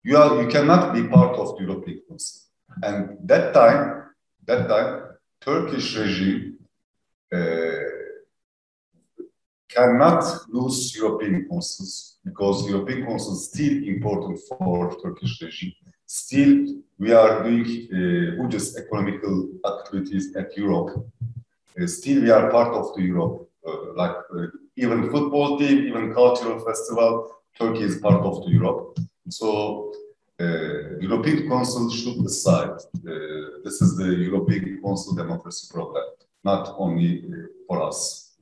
you 0.03 0.17
are 0.17 0.41
you 0.41 0.48
cannot 0.55 0.93
be 0.93 1.07
part 1.07 1.33
of 1.38 1.48
the 1.55 1.63
European 1.65 2.01
Council. 2.07 2.43
And 2.82 3.18
that 3.24 3.53
time, 3.53 4.03
that 4.46 4.68
time, 4.68 5.03
Turkish 5.42 5.96
regime 5.98 6.58
uh, 7.34 7.39
cannot 9.70 10.24
lose 10.50 10.96
European 10.96 11.48
consuls 11.48 12.18
because 12.24 12.68
European 12.70 13.06
consuls 13.06 13.50
still 13.50 13.84
important 13.84 14.39
for 14.48 14.96
Turkish 15.01 15.42
regime. 15.42 15.74
Still, 16.06 16.82
we 17.00 17.12
are 17.12 17.44
doing 17.44 17.65
uh, 17.65 18.42
huge 18.42 18.56
economical 18.77 19.50
activities 19.65 20.36
at 20.36 20.56
Europe. 20.56 21.06
Uh, 21.80 21.88
still, 21.88 22.22
we 22.22 22.30
are 22.30 22.50
part 22.51 22.74
of 22.74 22.96
the 22.96 23.01
Europe. 23.01 23.50
Uh, 23.65 23.94
like 23.96 24.15
uh, 24.38 24.48
even 24.75 25.10
football 25.10 25.58
team, 25.58 25.88
even 25.88 26.13
cultural 26.13 26.60
festival, 26.60 27.32
Turkey 27.58 27.84
is 27.84 27.98
part 28.00 28.22
of 28.24 28.44
the 28.44 28.51
Europe. 28.51 28.98
So 29.30 29.94
European 31.00 31.50
Council 31.50 31.89
should 31.89 32.23
decide. 32.23 32.69
Uh, 32.69 33.09
this 33.63 33.81
is 33.81 33.97
the 33.97 34.09
European 34.29 34.81
Council 34.81 35.13
democracy 35.15 35.67
program, 35.71 36.09
not 36.43 36.75
only 36.77 37.23
uh, 37.25 37.47
for 37.67 37.81
us. 37.81 38.35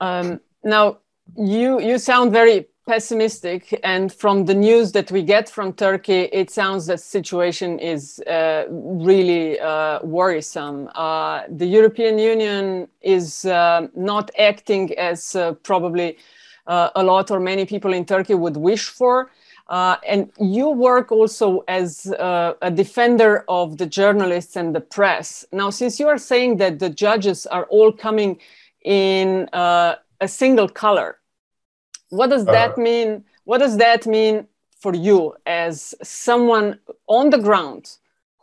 Um, 0.00 0.40
now, 0.64 0.98
you 1.36 1.80
you 1.80 1.98
sound 1.98 2.32
very 2.32 2.66
pessimistic, 2.86 3.78
and 3.84 4.12
from 4.12 4.46
the 4.46 4.54
news 4.54 4.92
that 4.92 5.12
we 5.12 5.22
get 5.22 5.48
from 5.48 5.72
Turkey, 5.72 6.22
it 6.32 6.50
sounds 6.50 6.86
that 6.86 7.00
situation 7.00 7.78
is 7.78 8.20
uh, 8.26 8.64
really 8.70 9.60
uh, 9.60 10.00
worrisome. 10.02 10.88
Uh, 10.94 11.42
the 11.48 11.66
European 11.66 12.18
Union 12.18 12.88
is 13.00 13.44
not 13.94 14.30
acting 14.38 14.92
as 14.98 15.36
probably 15.62 16.16
a 16.66 17.02
lot 17.02 17.30
or 17.30 17.40
many 17.40 17.64
people 17.64 17.92
in 17.92 18.04
Turkey 18.04 18.34
would 18.34 18.56
wish 18.56 18.88
for. 18.88 19.30
Uh, 19.70 19.96
and 20.04 20.32
you 20.40 20.68
work 20.68 21.12
also 21.12 21.62
as 21.68 22.06
uh, 22.18 22.54
a 22.60 22.72
defender 22.72 23.44
of 23.48 23.78
the 23.78 23.86
journalists 23.86 24.56
and 24.56 24.74
the 24.74 24.80
press. 24.80 25.44
Now, 25.52 25.70
since 25.70 26.00
you 26.00 26.08
are 26.08 26.18
saying 26.18 26.56
that 26.56 26.80
the 26.80 26.90
judges 26.90 27.46
are 27.46 27.66
all 27.66 27.92
coming 27.92 28.40
in 28.84 29.48
uh, 29.52 29.94
a 30.20 30.26
single 30.26 30.68
color, 30.68 31.18
what 32.08 32.30
does 32.30 32.44
that 32.46 32.70
uh-huh. 32.70 32.82
mean? 32.82 33.24
What 33.44 33.58
does 33.58 33.76
that 33.76 34.06
mean 34.06 34.48
for 34.80 34.92
you 34.92 35.36
as 35.46 35.94
someone 36.02 36.80
on 37.06 37.30
the 37.30 37.38
ground 37.38 37.96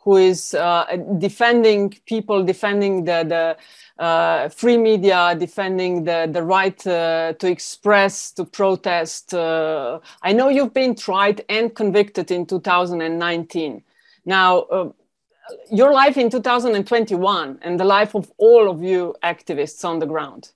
who 0.08 0.16
is 0.16 0.54
uh, 0.54 0.86
defending 1.18 1.90
people, 2.06 2.42
defending 2.42 3.04
the, 3.04 3.26
the 3.28 4.02
uh, 4.02 4.48
free 4.48 4.78
media 4.78 5.36
defending 5.38 6.06
the, 6.06 6.30
the 6.32 6.42
right 6.42 6.88
uh, 6.88 7.34
to 7.34 7.48
express, 7.52 8.32
to 8.32 8.46
protest. 8.46 9.34
Uh, 9.34 10.00
I 10.22 10.32
know 10.32 10.48
you've 10.48 10.74
been 10.74 10.96
tried 10.96 11.44
and 11.50 11.76
convicted 11.76 12.32
in 12.32 12.46
2019. 12.46 13.84
Now, 14.26 14.60
uh, 14.60 14.92
your 15.70 15.92
life 15.92 16.16
in 16.16 16.30
2021 16.30 17.60
and 17.62 17.78
the 17.78 17.84
life 17.84 18.16
of 18.16 18.32
all 18.38 18.70
of 18.70 18.82
you 18.82 19.14
activists 19.24 19.84
on 19.84 20.00
the 20.00 20.06
ground. 20.06 20.52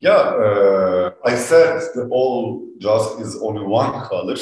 Yeah, 0.00 0.12
uh, 0.12 1.10
I 1.26 1.34
said 1.34 1.82
the 1.94 2.08
all 2.10 2.70
just 2.78 3.20
is 3.20 3.36
only 3.42 3.66
one 3.66 3.92
color, 4.06 4.36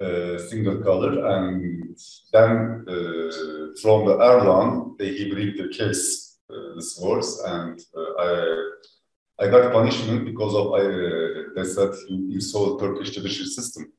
uh, 0.00 0.38
single 0.38 0.78
color, 0.78 1.26
and 1.26 1.96
then 2.32 2.84
from 3.82 4.06
the 4.06 4.16
Erdogan, 4.16 4.96
they 4.98 5.08
he 5.08 5.28
the 5.56 5.68
case 5.68 6.38
uh, 6.50 6.74
this 6.76 6.98
words, 7.02 7.42
and 7.44 7.80
uh, 7.96 8.12
I 8.18 9.44
I 9.44 9.48
got 9.48 9.72
punishment 9.72 10.24
because 10.24 10.54
of 10.54 10.72
I 10.72 10.80
uh, 10.80 11.42
they 11.54 11.64
said 11.64 11.90
you, 12.08 12.16
you 12.34 12.40
saw 12.40 12.78
Turkish 12.78 13.10
judicial 13.10 13.46
system. 13.46 13.92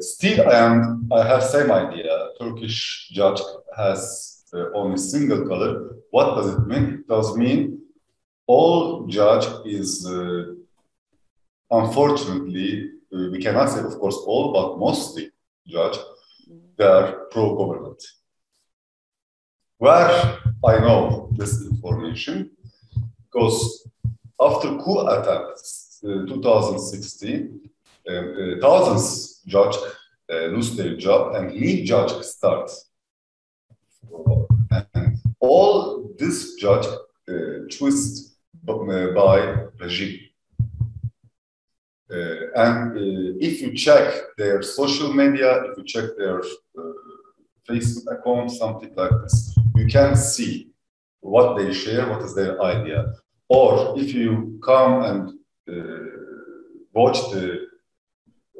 still, 0.00 0.48
I 0.48 0.56
am 0.66 1.08
I 1.12 1.26
have 1.26 1.42
same 1.44 1.70
idea. 1.70 2.12
Turkish 2.38 3.10
judge 3.12 3.40
has 3.76 4.44
only 4.74 4.98
single 4.98 5.46
color. 5.46 5.96
What 6.10 6.34
does 6.34 6.54
it 6.54 6.66
mean? 6.66 6.84
It 6.94 7.08
does 7.08 7.36
mean 7.36 7.78
all 8.46 9.06
judge 9.06 9.46
is 9.64 10.04
unfortunately, 11.70 12.70
uh, 12.84 12.99
we 13.10 13.38
cannot 13.40 13.68
say, 13.70 13.80
of 13.80 13.98
course, 13.98 14.16
all, 14.26 14.52
but 14.52 14.78
mostly 14.78 15.30
judge, 15.66 15.98
they 16.76 16.84
are 16.84 17.26
pro-government. 17.30 18.02
Where 19.78 20.38
I 20.64 20.78
know 20.78 21.30
this 21.32 21.62
information, 21.66 22.50
because 23.24 23.88
after 24.40 24.76
coup 24.76 25.06
attempts, 25.06 26.00
uh, 26.04 26.26
2016, 26.26 27.60
uh, 28.08 28.12
uh, 28.12 28.60
thousands 28.60 29.42
judge 29.46 29.76
uh, 30.32 30.46
lose 30.46 30.76
their 30.76 30.96
job 30.96 31.34
and 31.34 31.54
new 31.54 31.84
judge 31.84 32.12
starts. 32.22 32.90
And 34.70 35.18
all 35.40 36.10
this 36.18 36.54
judge 36.54 36.86
uh, 37.28 37.66
chosen 37.68 38.30
uh, 38.68 39.12
by 39.14 39.66
regime. 39.78 40.29
Uh, 42.12 42.50
and 42.56 42.96
uh, 42.96 43.38
if 43.40 43.62
you 43.62 43.72
check 43.74 44.12
their 44.36 44.62
social 44.62 45.12
media, 45.12 45.62
if 45.64 45.78
you 45.78 45.84
check 45.84 46.10
their 46.18 46.42
Facebook 47.68 48.18
account, 48.18 48.50
something 48.50 48.92
like 48.96 49.12
this, 49.22 49.56
you 49.76 49.86
can 49.86 50.16
see 50.16 50.70
what 51.20 51.56
they 51.56 51.72
share, 51.72 52.08
what 52.08 52.22
is 52.22 52.34
their 52.34 52.60
idea. 52.62 53.12
Or 53.48 53.98
if 53.98 54.12
you 54.14 54.60
come 54.64 55.02
and 55.02 55.28
uh, 55.68 56.06
watch 56.92 57.18
the 57.30 57.66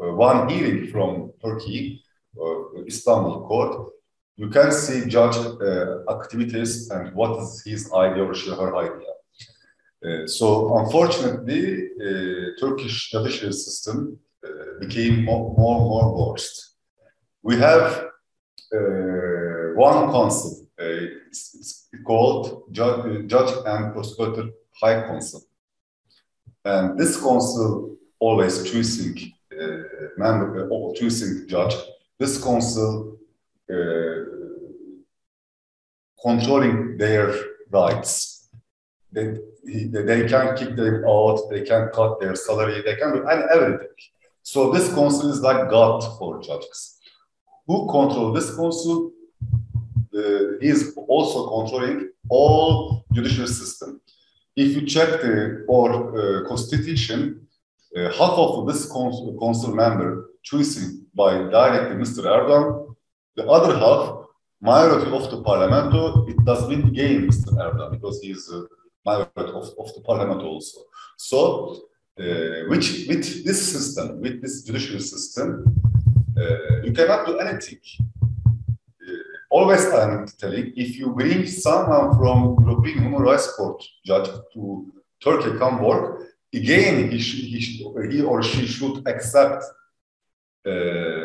uh, 0.03 0.13
one 0.15 0.49
hearing 0.49 0.87
from 0.89 1.33
Turkey, 1.43 2.03
uh, 2.41 2.85
Istanbul 2.87 3.47
court, 3.47 3.93
you 4.37 4.49
can 4.49 4.73
see 4.73 5.07
judge 5.07 5.37
uh, 5.37 6.11
activities 6.11 6.91
and 6.91 7.15
what 7.15 7.41
is 7.43 7.63
his 7.65 7.93
idea 7.93 8.25
or 8.25 8.35
her 8.35 8.77
idea. 8.77 9.13
So 10.27 10.79
unfortunately, 10.79 11.91
Turkish 12.59 13.11
judicial 13.11 13.53
system 13.53 14.19
became 14.81 15.25
more, 15.25 15.55
more, 15.57 15.81
more 15.81 16.33
worst. 16.33 16.77
We 17.43 17.59
have 17.59 18.07
one 19.75 20.11
concept 20.11 20.71
it's, 20.81 21.55
it's 21.55 21.89
called 22.05 22.65
Judge, 22.73 23.27
Judge 23.27 23.53
and 23.67 23.93
Prosecutor 23.93 24.51
High 24.81 25.03
Council. 25.07 25.43
And 26.65 26.99
this 26.99 27.21
council 27.21 27.97
always 28.19 28.71
choosing 28.71 29.33
member 30.17 30.69
or 30.71 30.95
choosing 30.95 31.49
judge. 31.49 31.75
This 32.19 32.43
council 32.43 33.19
controlling 36.23 36.97
their 36.97 37.35
rights. 37.71 38.40
They, 39.13 39.39
they 39.65 40.29
can 40.29 40.57
kick 40.57 40.77
them 40.77 41.05
out, 41.07 41.49
they 41.51 41.63
can 41.63 41.91
cut 41.93 42.21
their 42.21 42.37
salary, 42.37 42.83
they 42.85 42.97
can 42.97 43.13
do 43.13 43.29
everything. 43.29 43.89
So 44.43 44.71
this 44.71 44.93
council 44.95 45.31
is 45.31 45.41
like 45.41 45.69
God 45.69 46.01
for 46.19 46.41
judges. 46.41 46.99
Who 47.67 47.89
control 47.91 48.33
this 48.33 48.55
council? 48.57 49.13
uh, 50.15 50.59
is 50.61 50.97
also 51.09 51.49
controlling 51.49 52.11
all 52.29 53.05
judicial 53.13 53.47
system. 53.47 54.01
If 54.57 54.75
you 54.75 54.87
check 54.87 55.21
the 55.21 55.65
or 55.69 55.89
uh, 55.93 56.49
constitution, 56.49 57.47
uh, 57.97 58.11
half 58.13 58.33
of 58.33 58.67
this 58.67 58.91
council, 58.91 59.37
council 59.41 59.75
member 59.75 60.31
choosing 60.43 61.07
by 61.15 61.33
directly 61.39 61.97
Mr. 61.97 62.25
Erdogan, 62.25 62.95
the 63.37 63.47
other 63.47 63.79
half 63.79 64.27
majority 64.61 65.11
of 65.11 65.31
the 65.31 65.43
parliament, 65.43 65.95
it 66.29 66.45
does 66.45 66.69
not 66.69 66.93
gain 66.93 67.29
Mr. 67.29 67.53
Erdogan 67.55 67.93
because 67.93 68.21
he 68.21 68.31
is 68.33 68.53
a 69.07 69.09
majority 69.11 69.53
of, 69.53 69.67
of 69.79 69.95
the 69.95 70.01
parliament 70.01 70.43
also. 70.43 70.81
So, 71.17 71.83
uh, 72.19 72.69
which 72.69 73.07
with 73.09 73.45
this 73.45 73.73
system, 73.73 74.21
with 74.21 74.43
this 74.43 74.63
judicial 74.63 75.01
system, 75.01 75.75
uh, 76.37 76.83
you 76.83 76.93
cannot 76.93 77.27
do 77.27 77.39
anything 77.39 77.81
always 79.51 79.85
I'm 79.93 80.27
telling, 80.39 80.73
if 80.77 80.97
you 80.99 81.11
bring 81.11 81.47
someone 81.47 82.17
from 82.17 82.57
European 82.65 83.03
Human 83.03 83.23
Rights 83.23 83.53
Court 83.53 83.85
judge 84.07 84.31
to 84.55 84.93
Turkey 85.23 85.59
come 85.59 85.83
work, 85.83 86.23
again 86.55 87.11
he, 87.11 87.19
he, 87.19 87.59
he 87.59 88.23
or 88.23 88.43
she 88.43 88.67
should 88.67 89.07
accept 89.07 89.65
uh, 90.65 90.71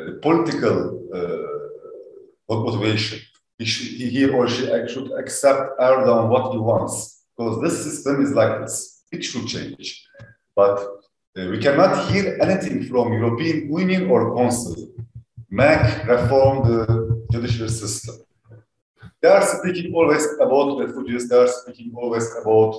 the 0.07 0.19
political 0.21 0.77
uh, 1.13 2.53
motivation. 2.53 3.19
He, 3.57 3.65
should, 3.65 3.87
he 3.87 4.25
or 4.25 4.49
she 4.49 4.65
should 4.87 5.11
accept 5.13 5.79
Erdogan 5.79 6.27
what 6.29 6.51
he 6.51 6.57
wants 6.57 7.14
because 7.37 7.61
this 7.61 7.83
system 7.83 8.21
is 8.23 8.31
like 8.33 8.61
this. 8.61 9.03
It 9.11 9.23
should 9.23 9.47
change, 9.47 10.07
but 10.55 10.79
uh, 11.37 11.47
we 11.51 11.59
cannot 11.59 12.09
hear 12.09 12.37
anything 12.41 12.83
from 12.85 13.13
European 13.13 13.71
Union 13.71 14.09
or 14.09 14.35
Council 14.35 14.75
make 15.49 16.05
reform 16.07 16.67
the 16.69 17.25
judicial 17.31 17.69
system. 17.69 18.15
they 19.21 19.29
are 19.29 19.41
speaking 19.41 19.93
always 19.93 20.25
about 20.39 20.79
refugees, 20.79 21.29
they 21.29 21.37
are 21.37 21.47
speaking 21.47 21.91
always 21.95 22.27
about 22.41 22.73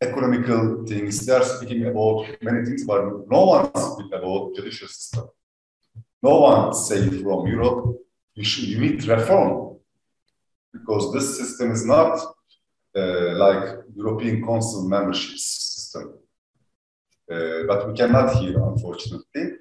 economical 0.00 0.84
things, 0.86 1.26
they 1.26 1.34
are 1.34 1.44
speaking 1.44 1.86
about 1.86 2.26
many 2.40 2.64
things, 2.64 2.84
but 2.84 3.02
no 3.28 3.44
one 3.54 3.66
speaks 3.74 4.12
about 4.12 4.54
judicial 4.56 4.88
system. 4.88 5.24
No 6.22 6.40
one 6.40 6.74
say 6.74 7.08
from 7.22 7.46
Europe, 7.46 7.96
you, 8.34 8.44
should, 8.44 8.64
you 8.64 8.78
need 8.80 9.04
reform 9.04 9.78
because 10.72 11.12
this 11.12 11.38
system 11.38 11.70
is 11.72 11.84
not 11.84 12.18
like 12.94 13.78
European 13.94 14.44
Council 14.44 14.88
membership 14.88 15.38
system. 15.38 16.14
Uh, 17.30 17.64
but 17.66 17.86
we 17.88 17.94
cannot 17.94 18.34
hear, 18.36 18.62
unfortunately. 18.62 19.52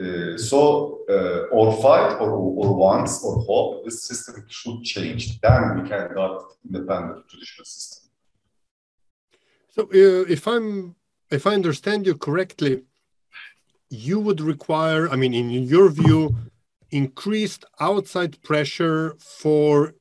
Uh, 0.00 0.36
so, 0.36 1.04
uh, 1.08 1.54
or 1.56 1.72
fight 1.80 2.18
or, 2.20 2.30
or 2.30 2.74
once 2.74 3.22
or 3.22 3.44
hope 3.44 3.84
this 3.84 4.04
system 4.08 4.44
should 4.48 4.82
change. 4.82 5.40
Then 5.40 5.82
we 5.82 5.88
can 5.88 6.08
get 6.08 6.32
independent 6.64 7.28
judicial 7.28 7.64
system. 7.64 8.10
So, 9.70 9.82
uh, 9.82 10.24
if 10.28 10.48
I'm 10.48 10.96
if 11.30 11.46
I 11.46 11.54
understand 11.54 12.06
you 12.06 12.16
correctly, 12.16 12.84
you 13.90 14.18
would 14.18 14.40
require, 14.40 15.08
I 15.08 15.16
mean, 15.16 15.34
in 15.34 15.50
your 15.50 15.90
view, 15.90 16.34
increased 16.90 17.64
outside 17.80 18.42
pressure 18.42 19.16
for 19.18 19.94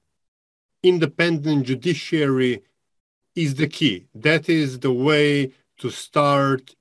independent 0.83 1.65
judiciary 1.65 2.61
is 3.35 3.55
the 3.55 3.67
key. 3.67 4.05
That 4.13 4.49
is 4.49 4.79
the 4.79 4.91
way 4.91 5.53
to 5.79 5.89
start 5.89 6.75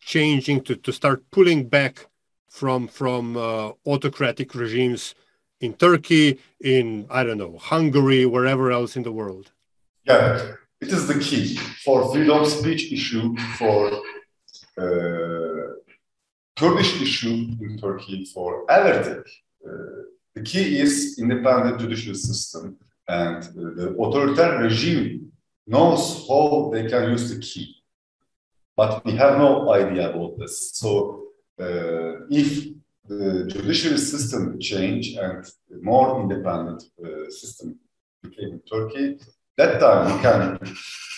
changing, 0.00 0.62
to, 0.62 0.76
to 0.76 0.92
start 0.92 1.22
pulling 1.30 1.68
back 1.68 2.06
from 2.48 2.88
from 2.88 3.36
uh, 3.36 3.72
autocratic 3.86 4.54
regimes 4.54 5.14
in 5.60 5.74
Turkey, 5.74 6.38
in 6.60 7.06
I 7.10 7.24
don't 7.24 7.38
know 7.38 7.58
Hungary, 7.58 8.24
wherever 8.26 8.70
else 8.70 8.96
in 8.96 9.02
the 9.02 9.12
world. 9.12 9.52
Yeah, 10.04 10.54
it 10.80 10.88
is 10.88 11.06
the 11.06 11.18
key 11.18 11.56
for 11.84 12.10
freedom 12.12 12.38
of 12.38 12.48
speech 12.48 12.92
issue, 12.92 13.36
for 13.58 13.92
uh, 14.78 15.74
Kurdish 16.56 17.02
issue 17.02 17.56
in 17.60 17.78
Turkey, 17.78 18.24
for 18.24 18.68
everything. 18.70 19.22
Uh, 19.66 20.02
the 20.34 20.42
key 20.42 20.80
is 20.80 21.18
independent 21.18 21.80
judicial 21.80 22.14
system, 22.14 22.78
and 23.08 23.42
the 23.54 23.96
authoritarian 23.98 24.62
regime 24.62 25.32
knows 25.66 26.26
how 26.28 26.70
they 26.72 26.88
can 26.88 27.10
use 27.10 27.32
the 27.32 27.40
key, 27.40 27.76
but 28.76 29.04
we 29.04 29.12
have 29.12 29.38
no 29.38 29.72
idea 29.72 30.10
about 30.10 30.38
this. 30.38 30.72
So 30.74 31.24
uh, 31.60 32.26
if 32.30 32.68
the 33.06 33.46
judicial 33.46 33.96
system 33.96 34.58
change 34.60 35.16
and 35.16 35.44
more 35.82 36.20
independent 36.20 36.84
uh, 37.02 37.30
system 37.30 37.78
became 38.22 38.52
in 38.54 38.60
Turkey, 38.60 39.18
that 39.56 39.80
time 39.80 40.14
we 40.14 40.22
can 40.22 40.58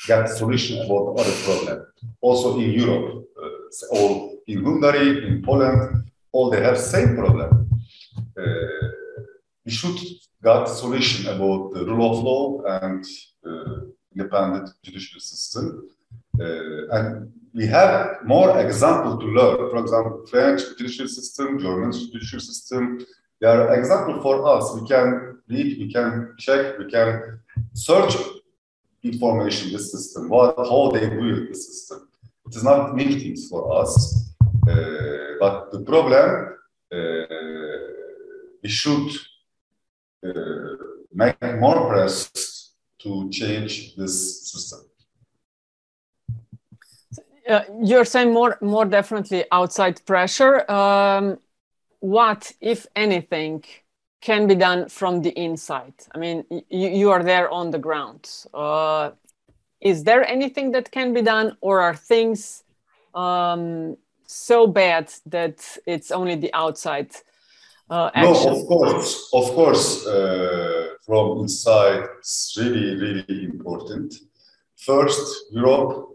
get 0.06 0.28
solution 0.28 0.80
about 0.84 1.18
other 1.18 1.36
problem. 1.44 1.86
Also 2.20 2.58
in 2.58 2.70
Europe, 2.70 3.28
uh, 3.42 3.96
all 3.96 4.38
in 4.46 4.64
Hungary, 4.64 5.26
in 5.28 5.42
Poland, 5.42 6.10
all 6.32 6.50
they 6.50 6.62
have 6.62 6.78
same 6.78 7.16
problem. 7.16 7.68
Uh, 8.38 8.44
we 9.64 9.72
should 9.72 9.98
get 10.42 10.68
solution 10.68 11.26
about 11.34 11.72
the 11.72 11.84
rule 11.84 12.10
of 12.10 12.24
law 12.24 12.62
and 12.82 13.04
uh, 13.46 13.80
independent 14.14 14.70
judicial 14.82 15.20
system. 15.20 15.88
Uh, 16.40 16.88
and 16.96 17.32
we 17.52 17.66
have 17.66 18.18
more 18.24 18.58
example 18.60 19.18
to 19.18 19.26
learn. 19.26 19.70
For 19.70 19.78
example, 19.78 20.26
French 20.26 20.62
judicial 20.78 21.08
system, 21.08 21.58
German 21.58 21.92
judicial 21.92 22.40
system. 22.40 23.04
They 23.40 23.46
are 23.46 23.74
example 23.74 24.20
for 24.20 24.46
us. 24.46 24.74
We 24.80 24.86
can 24.86 25.38
read, 25.48 25.78
we 25.78 25.92
can 25.92 26.34
check, 26.38 26.78
we 26.78 26.90
can 26.90 27.40
search 27.74 28.14
information 29.02 29.68
in 29.68 29.72
this 29.74 29.92
system, 29.92 30.28
what, 30.28 30.54
how 30.56 30.90
they 30.90 31.08
build 31.08 31.48
the 31.50 31.54
system. 31.54 32.08
It 32.46 32.56
is 32.56 32.64
not 32.64 32.94
new 32.94 33.18
things 33.18 33.48
for 33.48 33.82
us, 33.82 34.32
uh, 34.68 35.36
but 35.40 35.72
the 35.72 35.80
problem 35.86 36.56
uh, 36.92 36.98
we 38.62 38.68
should 38.68 39.10
make 41.12 41.36
more 41.60 41.88
press 41.88 42.72
to 43.00 43.30
change 43.30 43.96
this 43.96 44.50
system. 44.52 44.80
Uh, 47.48 47.62
you're 47.82 48.04
saying 48.04 48.32
more 48.32 48.58
more 48.60 48.84
definitely 48.84 49.44
outside 49.50 50.04
pressure. 50.06 50.70
Um, 50.70 51.38
what 52.00 52.52
if 52.60 52.86
anything 52.94 53.64
can 54.20 54.46
be 54.46 54.54
done 54.54 54.88
from 54.88 55.22
the 55.22 55.30
inside? 55.30 55.94
I 56.14 56.18
mean 56.18 56.44
you, 56.50 56.88
you 56.88 57.10
are 57.10 57.24
there 57.24 57.50
on 57.50 57.70
the 57.70 57.78
ground. 57.78 58.30
Uh, 58.52 59.10
is 59.80 60.04
there 60.04 60.28
anything 60.28 60.72
that 60.72 60.90
can 60.90 61.14
be 61.14 61.22
done 61.22 61.56
or 61.60 61.80
are 61.80 61.96
things 61.96 62.64
um, 63.14 63.96
so 64.26 64.66
bad 64.66 65.10
that 65.26 65.78
it's 65.86 66.10
only 66.10 66.36
the 66.36 66.52
outside 66.54 67.10
uh, 67.90 68.10
action? 68.14 68.52
no 68.52 68.60
of 68.60 68.66
course 68.66 69.30
of 69.40 69.46
course 69.58 70.06
uh, 70.06 70.94
from 71.06 71.40
inside 71.40 72.02
it's 72.18 72.54
really 72.58 72.94
really 73.04 73.44
important 73.44 74.14
first 74.76 75.22
europe 75.50 76.10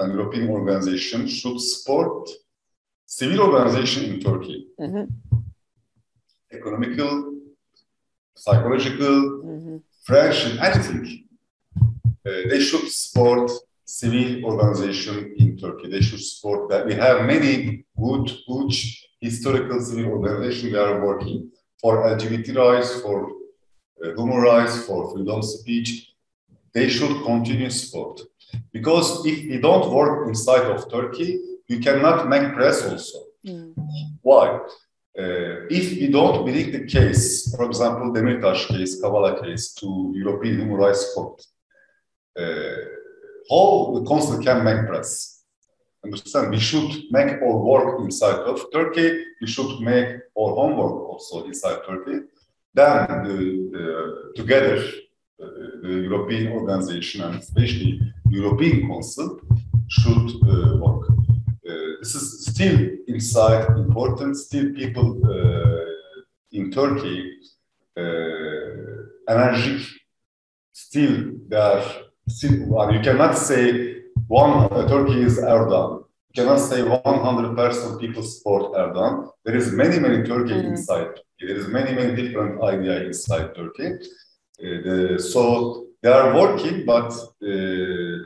and 0.00 0.14
European 0.14 0.48
organization 0.50 1.26
should 1.26 1.60
support 1.60 2.28
civil 3.06 3.40
organization 3.40 4.04
in 4.04 4.20
Turkey. 4.20 4.66
Mm-hmm. 4.80 5.04
Economical, 6.52 7.34
psychological, 8.34 9.16
mm-hmm. 9.44 9.76
friendship, 10.04 10.62
anything. 10.62 11.24
Uh, 12.26 12.48
they 12.50 12.60
should 12.60 12.88
support 12.88 13.50
civil 13.84 14.44
organization 14.44 15.34
in 15.38 15.56
Turkey. 15.56 15.88
They 15.88 16.00
should 16.00 16.20
support 16.20 16.68
that. 16.70 16.86
We 16.86 16.94
have 16.94 17.26
many 17.26 17.84
good, 17.98 18.30
good 18.46 18.72
historical 19.20 19.80
civil 19.80 20.12
organizations 20.12 20.72
that 20.72 20.86
are 20.88 21.04
working 21.04 21.50
for 21.80 22.04
LGBT 22.06 22.56
rights, 22.56 23.00
for 23.00 23.30
uh, 24.04 24.14
human 24.16 24.38
rights, 24.38 24.84
for 24.86 25.12
freedom 25.12 25.38
of 25.38 25.44
speech. 25.44 26.12
They 26.72 26.88
should 26.88 27.24
continue 27.24 27.70
support. 27.70 28.20
Because 28.72 29.24
if 29.26 29.44
we 29.50 29.58
don't 29.58 29.90
work 29.92 30.28
inside 30.28 30.66
of 30.70 30.90
Turkey, 30.90 31.40
you 31.66 31.80
cannot 31.80 32.28
make 32.28 32.52
press 32.54 32.84
also. 32.84 33.18
Mm. 33.46 33.74
Why? 34.22 34.60
Uh, 35.18 35.66
if 35.68 35.92
we 35.92 36.08
don't 36.08 36.44
bring 36.44 36.70
the 36.70 36.86
case, 36.86 37.52
for 37.54 37.64
example, 37.64 38.12
Demirtas 38.12 38.68
case, 38.68 39.02
Kavala 39.02 39.42
case 39.42 39.74
to 39.74 40.12
European 40.14 40.60
Human 40.60 40.76
Rights 40.76 41.12
Court, 41.12 41.42
uh, 42.38 42.76
how 43.50 43.92
the 43.94 44.04
council 44.06 44.40
can 44.42 44.62
make 44.62 44.86
press? 44.86 45.27
Understand? 46.08 46.50
We 46.50 46.60
should 46.60 46.90
make 47.10 47.30
our 47.42 47.56
work 47.72 48.00
inside 48.00 48.40
of 48.52 48.64
Turkey. 48.72 49.24
We 49.40 49.46
should 49.46 49.80
make 49.80 50.08
our 50.38 50.50
homework 50.58 50.96
also 51.10 51.44
inside 51.44 51.78
Turkey. 51.86 52.18
Then, 52.74 53.06
the, 53.26 53.36
the, 53.74 54.32
together, 54.36 54.76
uh, 55.42 55.46
the 55.82 55.94
European 56.08 56.52
organization 56.52 57.22
and 57.22 57.34
especially 57.36 58.00
European 58.30 58.88
Council 58.88 59.40
should 59.88 60.28
uh, 60.42 60.76
work. 60.84 61.10
Uh, 61.10 61.72
this 62.00 62.14
is 62.14 62.46
still 62.46 62.78
inside 63.06 63.66
important. 63.76 64.36
Still, 64.36 64.72
people 64.72 65.08
uh, 65.24 66.58
in 66.58 66.70
Turkey 66.70 67.38
energetic. 69.28 69.86
Still, 70.72 71.32
they 71.48 71.56
are 71.56 71.84
still. 72.28 72.52
You 72.92 73.00
cannot 73.00 73.36
say 73.36 73.87
one 74.28 74.68
Turkey 74.88 75.22
is 75.22 75.38
Erdogan. 75.38 76.04
You 76.34 76.42
cannot 76.42 76.58
say 76.58 76.82
100% 76.82 78.00
people 78.00 78.22
support 78.22 78.74
Erdogan. 78.74 79.30
There 79.44 79.56
is 79.56 79.72
many, 79.72 79.98
many 79.98 80.22
Turkey 80.22 80.52
mm 80.52 80.64
inside. 80.64 81.14
There 81.40 81.56
is 81.56 81.66
many, 81.68 81.94
many 81.94 82.14
different 82.14 82.62
ideas 82.62 83.06
inside 83.06 83.54
Turkey. 83.54 83.94
Uh, 84.60 84.82
the, 84.84 85.18
so 85.18 85.86
they 86.02 86.10
are 86.12 86.34
working, 86.34 86.84
but 86.84 87.10
uh, 87.10 87.24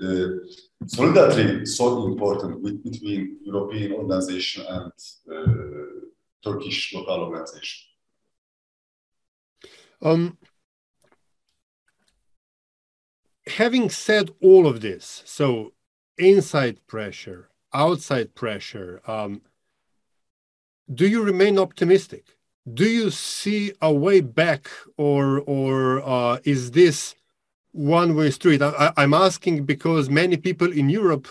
the 0.02 0.50
solidarity 0.86 1.62
is 1.62 1.76
so 1.76 2.06
important 2.06 2.60
with, 2.60 2.82
between 2.82 3.38
European 3.44 3.92
organization 3.92 4.64
and 4.68 4.92
uh, 5.30 6.02
Turkish 6.42 6.92
local 6.94 7.20
organization. 7.20 7.88
Um, 10.02 10.36
having 13.46 13.88
said 13.88 14.30
all 14.40 14.66
of 14.66 14.80
this, 14.80 15.22
so 15.24 15.72
inside 16.22 16.86
pressure, 16.86 17.50
outside 17.72 18.34
pressure, 18.34 19.00
um, 19.06 19.42
do 20.92 21.06
you 21.06 21.22
remain 21.22 21.58
optimistic? 21.58 22.36
Do 22.72 22.88
you 22.88 23.10
see 23.10 23.72
a 23.80 23.92
way 23.92 24.20
back, 24.20 24.70
or 24.96 25.40
or 25.40 26.02
uh, 26.06 26.38
is 26.44 26.70
this 26.70 27.14
one 27.72 28.14
way 28.14 28.30
street. 28.30 28.62
I, 28.62 28.92
am 28.96 29.14
asking 29.14 29.64
because 29.64 30.08
many 30.08 30.36
people 30.36 30.70
in 30.70 30.88
Europe 30.90 31.28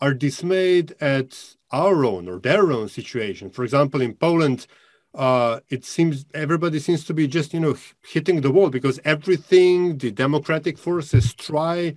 are 0.00 0.12
dismayed 0.12 0.94
at 1.00 1.56
our 1.70 2.04
own 2.04 2.28
or 2.28 2.38
their 2.38 2.70
own 2.72 2.88
situation. 2.88 3.48
For 3.48 3.64
example, 3.64 4.00
in 4.00 4.14
Poland, 4.14 4.66
uh, 5.14 5.60
it 5.68 5.84
seems 5.84 6.26
everybody 6.34 6.80
seems 6.80 7.04
to 7.04 7.14
be 7.14 7.28
just 7.28 7.54
you 7.54 7.60
know 7.60 7.76
hitting 8.02 8.40
the 8.40 8.50
wall 8.50 8.68
because 8.68 8.98
everything 9.04 9.98
the 9.98 10.10
democratic 10.10 10.76
forces 10.76 11.32
try 11.32 11.94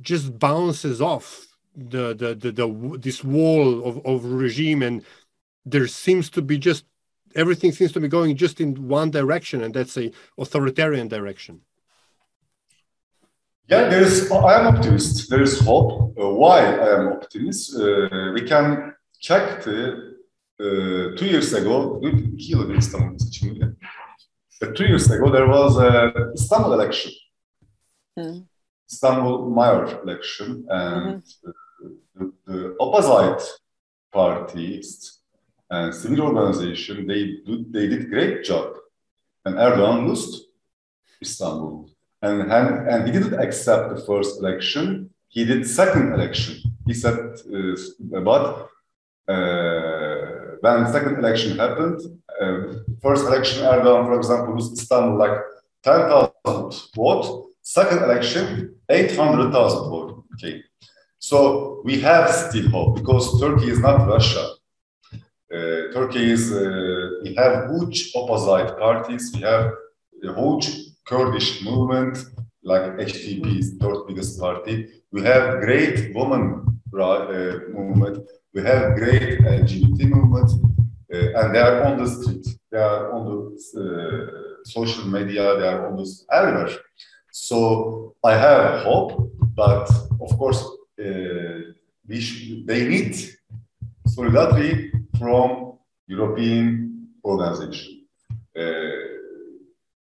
just 0.00 0.38
bounces 0.38 1.02
off 1.02 1.48
the 1.76 2.14
the 2.14 2.34
the, 2.34 2.52
the 2.52 2.98
this 2.98 3.24
wall 3.24 3.84
of, 3.84 4.04
of 4.04 4.24
regime 4.24 4.82
and 4.82 5.02
there 5.64 5.86
seems 5.86 6.30
to 6.30 6.42
be 6.42 6.58
just 6.58 6.84
everything 7.34 7.72
seems 7.72 7.92
to 7.92 8.00
be 8.00 8.08
going 8.08 8.36
just 8.36 8.60
in 8.60 8.88
one 8.88 9.10
direction 9.10 9.62
and 9.62 9.72
that's 9.74 9.96
a 9.96 10.10
authoritarian 10.38 11.08
direction 11.08 11.60
yeah 13.68 13.88
there 13.88 14.02
is 14.02 14.30
i 14.30 14.60
am 14.60 14.66
optimist 14.74 15.30
there 15.30 15.42
is 15.42 15.58
hope 15.60 16.14
uh, 16.18 16.28
why 16.28 16.58
i 16.60 16.88
am 16.98 17.08
optimist 17.08 17.74
uh, 17.76 18.32
we 18.34 18.42
can 18.42 18.92
check 19.20 19.62
the 19.64 20.12
uh, 20.62 21.16
two 21.16 21.26
years 21.26 21.52
ago, 21.54 22.00
iki 22.02 22.52
yıl 22.52 22.74
İstanbul 22.74 23.18
seçiminde. 23.18 23.64
Uh, 24.62 24.74
two 24.74 24.84
years 24.84 25.10
ago 25.10 25.32
there 25.32 25.46
was 25.46 25.78
a 25.78 26.12
Istanbul 26.34 26.72
election. 26.72 27.12
Mm. 28.16 28.46
Istanbul 28.90 29.50
mayor 29.50 30.00
election 30.02 30.48
and 30.68 31.22
mm 31.22 31.22
-hmm. 31.42 31.52
the, 32.14 32.24
the, 32.46 32.58
opposite 32.78 33.44
parties 34.10 34.88
and 35.70 35.94
civil 35.94 36.20
organization 36.28 37.06
they 37.06 37.22
do, 37.46 37.52
they 37.74 37.86
did 37.92 38.10
great 38.14 38.36
job. 38.48 38.68
And 39.44 39.54
Erdogan 39.56 40.06
lost 40.08 40.32
Istanbul. 41.20 41.88
And, 42.26 42.38
and 42.56 42.68
and 42.92 43.00
he 43.06 43.12
didn't 43.16 43.38
accept 43.46 43.84
the 43.92 44.00
first 44.08 44.32
election. 44.40 44.84
He 45.36 45.42
did 45.50 45.66
second 45.66 46.06
election. 46.16 46.54
He 46.88 46.94
said 47.02 47.18
uh, 47.56 48.20
but 48.30 48.44
uh, 49.28 50.56
when 50.60 50.92
second 50.92 51.14
election 51.22 51.58
happened, 51.58 52.00
uh, 52.40 52.58
first 53.02 53.24
election 53.26 53.64
Erdogan, 53.64 54.06
for 54.06 54.16
example, 54.16 54.54
was 54.54 54.72
Istanbul 54.72 55.18
like 55.18 55.38
10,000 55.82 56.90
vote. 56.94 57.50
Second 57.62 58.02
election, 58.02 58.74
800,000 58.88 59.90
vote. 59.90 60.24
Okay. 60.34 60.62
So 61.18 61.80
we 61.84 62.00
have 62.00 62.30
still 62.30 62.68
hope 62.70 62.96
because 62.96 63.40
Turkey 63.40 63.70
is 63.70 63.78
not 63.78 64.08
Russia. 64.08 64.54
Uh, 65.14 65.92
Turkey 65.92 66.32
is, 66.32 66.52
uh, 66.52 67.10
we 67.22 67.34
have 67.34 67.70
huge 67.70 68.10
opposite 68.16 68.76
parties. 68.78 69.30
We 69.34 69.42
have 69.42 69.72
a 70.24 70.34
huge 70.34 70.68
Kurdish 71.04 71.62
movement, 71.64 72.18
like 72.62 72.96
HDP 72.96 73.58
is 73.58 73.76
third 73.80 74.06
biggest 74.06 74.40
party. 74.40 74.88
We 75.10 75.22
have 75.22 75.60
great 75.60 76.14
woman 76.14 76.80
uh, 76.98 77.58
movement. 77.72 78.26
We 78.54 78.62
have 78.62 78.96
great 78.96 79.40
LGBT 79.40 80.00
movement, 80.08 80.50
uh, 81.12 81.38
and 81.38 81.54
they 81.54 81.60
are 81.60 81.84
on 81.84 81.98
the 81.98 82.08
street. 82.08 82.46
They 82.70 82.78
are 82.78 83.12
on 83.12 83.26
the 83.26 83.80
uh, 83.80 84.51
social 84.64 85.06
media. 85.06 85.58
They 85.58 85.68
are 85.68 85.86
almost 85.86 86.26
everywhere. 86.30 86.70
So 87.30 88.14
I 88.24 88.34
have 88.34 88.82
hope, 88.82 89.32
but 89.54 89.88
of 90.20 90.30
course, 90.38 90.62
uh, 91.00 91.72
we 92.06 92.64
they 92.66 92.88
need 92.88 93.14
solidarity 94.06 94.92
from 95.18 95.78
European 96.06 97.08
organization. 97.24 98.06
Uh, 98.56 99.12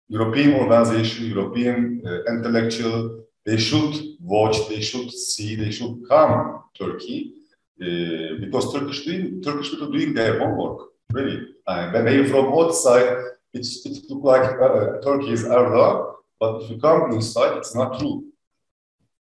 European 0.08 0.54
organization, 0.60 1.26
European 1.26 2.02
uh, 2.04 2.32
intellectual, 2.32 3.24
they 3.46 3.56
should 3.56 3.94
watch, 4.20 4.68
they 4.68 4.80
should 4.80 5.10
see, 5.10 5.54
they 5.56 5.70
should 5.70 6.02
come 6.08 6.62
Turkey 6.78 7.32
uh, 7.80 8.40
because 8.40 8.72
Turkish 8.72 9.04
Turkish 9.44 9.70
people 9.70 9.90
doing 9.90 10.14
their 10.14 10.38
homework 10.40 10.90
really. 11.12 11.48
And 11.66 11.92
when 11.92 12.04
they 12.04 12.24
from 12.24 12.52
outside, 12.52 13.16
it's, 13.54 13.86
it 13.86 14.10
look 14.10 14.24
like 14.24 14.60
uh, 14.60 15.00
Turkey 15.02 15.32
is 15.32 15.44
Erdogan, 15.44 16.14
but 16.40 16.62
if 16.62 16.70
you 16.70 16.78
come 16.78 17.12
inside, 17.12 17.56
it's 17.56 17.74
not 17.74 17.98
true. 17.98 18.24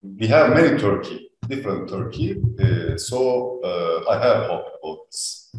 We 0.02 0.26
have 0.28 0.54
many 0.54 0.78
Turkey, 0.78 1.30
different 1.48 1.88
Turkey, 1.88 2.42
uh, 2.62 2.96
so 2.96 3.60
uh, 3.62 4.10
I 4.10 4.26
have 4.26 4.46
hope 4.46 4.66
about 4.82 4.98
this. 5.06 5.52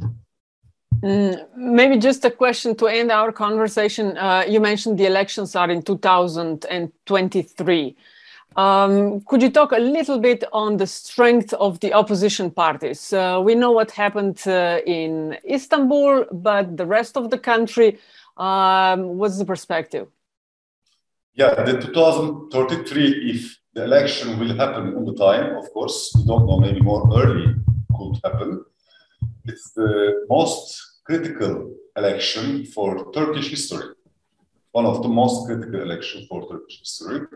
Mm, 1.04 1.48
maybe 1.56 1.98
just 1.98 2.26
a 2.26 2.32
question 2.32 2.76
to 2.76 2.88
end 2.88 3.12
our 3.12 3.32
conversation. 3.32 4.18
Uh, 4.18 4.44
you 4.48 4.60
mentioned 4.60 4.98
the 4.98 5.06
elections 5.06 5.56
are 5.56 5.70
in 5.70 5.82
2023. 5.82 7.96
Um, 8.56 9.22
could 9.22 9.42
you 9.42 9.50
talk 9.50 9.72
a 9.72 9.80
little 9.80 10.20
bit 10.20 10.44
on 10.52 10.78
the 10.78 10.86
strength 10.86 11.54
of 11.54 11.80
the 11.80 11.94
opposition 11.94 12.52
parties? 12.52 13.14
Uh, 13.14 13.42
we 13.44 13.56
know 13.56 13.72
what 13.72 13.92
happened 13.92 14.42
uh, 14.46 14.82
in 14.86 15.38
Istanbul, 15.50 16.26
but 16.32 16.76
the 16.76 16.86
rest 16.86 17.16
of 17.16 17.30
the 17.30 17.38
country, 17.38 17.98
um, 18.38 19.18
what's 19.18 19.38
the 19.38 19.46
perspective? 19.46 20.08
Yeah, 21.34 21.64
the 21.64 21.80
2033, 21.82 23.32
if 23.32 23.58
the 23.74 23.84
election 23.84 24.38
will 24.40 24.56
happen 24.56 24.96
on 24.96 25.06
the 25.06 25.16
time, 25.16 25.56
of 25.56 25.72
course, 25.72 26.14
we 26.16 26.26
don't 26.26 26.46
know, 26.46 26.60
maybe 26.60 26.82
more 26.82 27.08
early 27.16 27.56
could 27.98 28.20
happen. 28.24 28.66
It's 29.46 29.72
the 29.72 30.26
most 30.30 31.02
critical 31.06 31.74
election 31.96 32.66
for 32.66 33.12
Turkish 33.14 33.50
history. 33.50 33.96
One 34.72 34.86
of 34.86 35.02
the 35.04 35.10
most 35.10 35.46
critical 35.46 35.82
elections 35.82 36.28
for 36.28 36.48
Turkish 36.50 36.80
history 36.80 37.28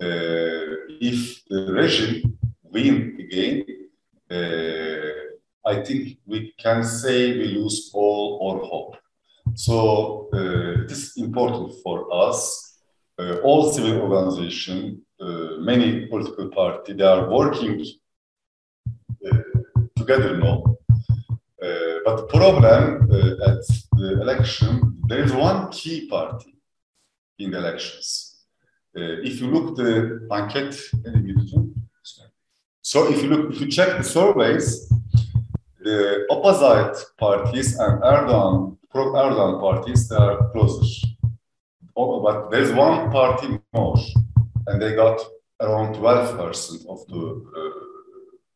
uh, 0.00 0.88
if 0.88 1.44
the 1.48 1.72
regime 1.72 2.38
win 2.62 3.16
again, 3.20 3.64
uh, 4.30 5.68
I 5.68 5.82
think 5.84 6.18
we 6.24 6.54
can 6.58 6.82
say 6.84 7.36
we 7.36 7.48
lose 7.48 7.90
all 7.92 8.40
our 8.48 8.64
hope. 8.66 8.96
So 9.64 10.30
uh, 10.32 10.84
it 10.84 10.90
is 10.90 11.12
important 11.18 11.74
for 11.82 11.96
us, 12.14 12.78
all 13.44 13.70
civil 13.70 14.00
organizations, 14.00 15.00
many 15.58 16.06
political 16.06 16.48
parties, 16.48 16.96
they 16.96 17.04
are 17.04 17.28
working 17.28 17.84
together 19.96 20.38
now. 20.38 20.64
Uh, 21.62 21.96
but 22.06 22.16
the 22.16 22.26
problem 22.36 23.06
uh, 23.12 23.50
at 23.50 23.62
the 23.98 24.22
election, 24.22 24.96
there 25.06 25.22
is 25.22 25.32
one 25.34 25.70
key 25.70 26.08
party 26.08 26.56
in 27.38 27.50
the 27.50 27.58
elections. 27.58 28.38
Uh, 28.96 29.20
if 29.28 29.42
you 29.42 29.48
look 29.48 29.76
the 29.76 30.26
enquête, 30.30 30.78
so 32.80 33.12
if 33.12 33.22
you 33.22 33.28
look, 33.28 33.52
if 33.52 33.60
you 33.60 33.68
check 33.68 33.98
the 33.98 34.04
surveys, 34.04 34.90
the 35.84 36.26
opposite 36.30 36.96
parties 37.18 37.78
and 37.78 38.02
Erdogan, 38.02 38.79
pro-Erdogan 38.90 39.60
parties, 39.60 40.08
they 40.08 40.16
are 40.16 40.50
closer. 40.50 41.06
Oh, 41.96 42.20
but 42.22 42.50
there's 42.50 42.72
one 42.72 43.10
party 43.10 43.58
more, 43.72 43.98
and 44.66 44.80
they 44.80 44.94
got 44.94 45.20
around 45.60 45.94
12% 45.94 46.86
of 46.88 47.06
the 47.08 47.22
uh, 47.56 47.70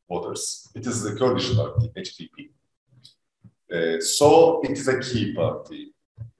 voters. 0.08 0.68
It 0.74 0.86
is 0.86 1.02
the 1.02 1.14
Kurdish 1.16 1.54
party, 1.54 1.90
HDP. 1.96 2.50
Uh, 3.72 4.00
so 4.00 4.60
it 4.62 4.72
is 4.72 4.88
a 4.88 5.00
key 5.00 5.34
party. 5.34 5.92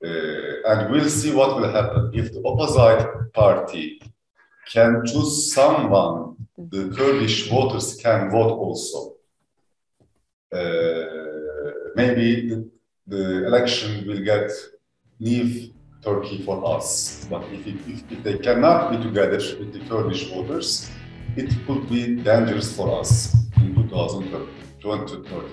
Uh, 0.04 0.70
and 0.70 0.90
we'll 0.90 1.08
see 1.08 1.32
what 1.34 1.56
will 1.56 1.70
happen. 1.72 2.10
If 2.12 2.32
the 2.32 2.42
opposite 2.44 3.32
party 3.32 4.00
can 4.70 5.02
choose 5.06 5.52
someone, 5.52 6.36
the 6.56 6.90
Kurdish 6.96 7.48
voters 7.48 7.96
can 7.96 8.30
vote 8.30 8.52
also. 8.52 9.14
Uh, 10.52 11.72
maybe 11.96 12.48
the, 12.48 12.70
the, 13.06 13.46
election 13.46 14.06
will 14.06 14.22
get 14.24 14.50
new 15.20 15.70
Turkey 16.02 16.42
for 16.42 16.64
us. 16.76 17.26
But 17.30 17.44
if, 17.52 17.66
it, 17.66 17.76
if, 17.86 18.12
if, 18.12 18.22
they 18.22 18.38
cannot 18.38 18.90
be 18.92 19.02
together 19.02 19.38
with 19.58 19.72
the 19.72 19.80
Kurdish 19.88 20.30
voters, 20.30 20.90
it 21.36 21.50
could 21.66 21.88
be 21.88 22.16
dangerous 22.16 22.74
for 22.76 23.00
us 23.00 23.34
in 23.56 23.74
2030. 23.74 25.52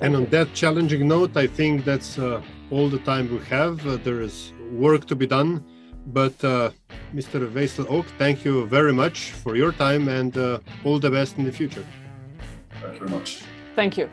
And 0.00 0.16
on 0.16 0.26
that 0.26 0.52
challenging 0.54 1.08
note, 1.08 1.36
I 1.36 1.46
think 1.46 1.84
that's 1.84 2.18
uh, 2.18 2.42
all 2.70 2.88
the 2.88 2.98
time 3.00 3.30
we 3.30 3.38
have. 3.46 3.86
Uh, 3.86 3.96
there 3.96 4.20
is 4.20 4.52
work 4.72 5.06
to 5.06 5.16
be 5.16 5.26
done. 5.26 5.64
But 6.06 6.44
uh, 6.44 6.70
Mr. 7.14 7.48
Veysel 7.48 7.86
Ok, 7.90 8.06
thank 8.18 8.44
you 8.44 8.66
very 8.66 8.92
much 8.92 9.32
for 9.32 9.56
your 9.56 9.72
time 9.72 10.08
and 10.08 10.36
uh, 10.36 10.58
all 10.84 10.98
the 10.98 11.10
best 11.10 11.38
in 11.38 11.44
the 11.44 11.52
future. 11.52 11.84
Thank 12.82 12.94
you 12.94 13.06
very 13.06 13.10
much. 13.10 13.42
Thank 13.74 13.96
you. 13.96 14.08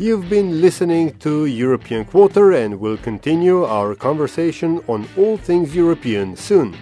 You've 0.00 0.30
been 0.30 0.60
listening 0.60 1.18
to 1.18 1.46
European 1.46 2.04
Quarter 2.04 2.52
and 2.52 2.78
we'll 2.78 2.98
continue 2.98 3.64
our 3.64 3.96
conversation 3.96 4.80
on 4.86 5.08
all 5.16 5.36
things 5.36 5.74
European 5.74 6.36
soon. 6.36 6.76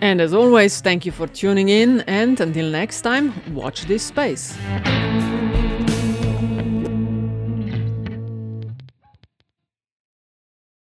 And 0.00 0.18
as 0.18 0.32
always, 0.32 0.80
thank 0.80 1.04
you 1.04 1.12
for 1.12 1.26
tuning 1.26 1.68
in 1.68 2.00
and 2.06 2.40
until 2.40 2.70
next 2.70 3.02
time, 3.02 3.34
watch 3.54 3.84
this 3.84 4.02
space. 4.02 4.56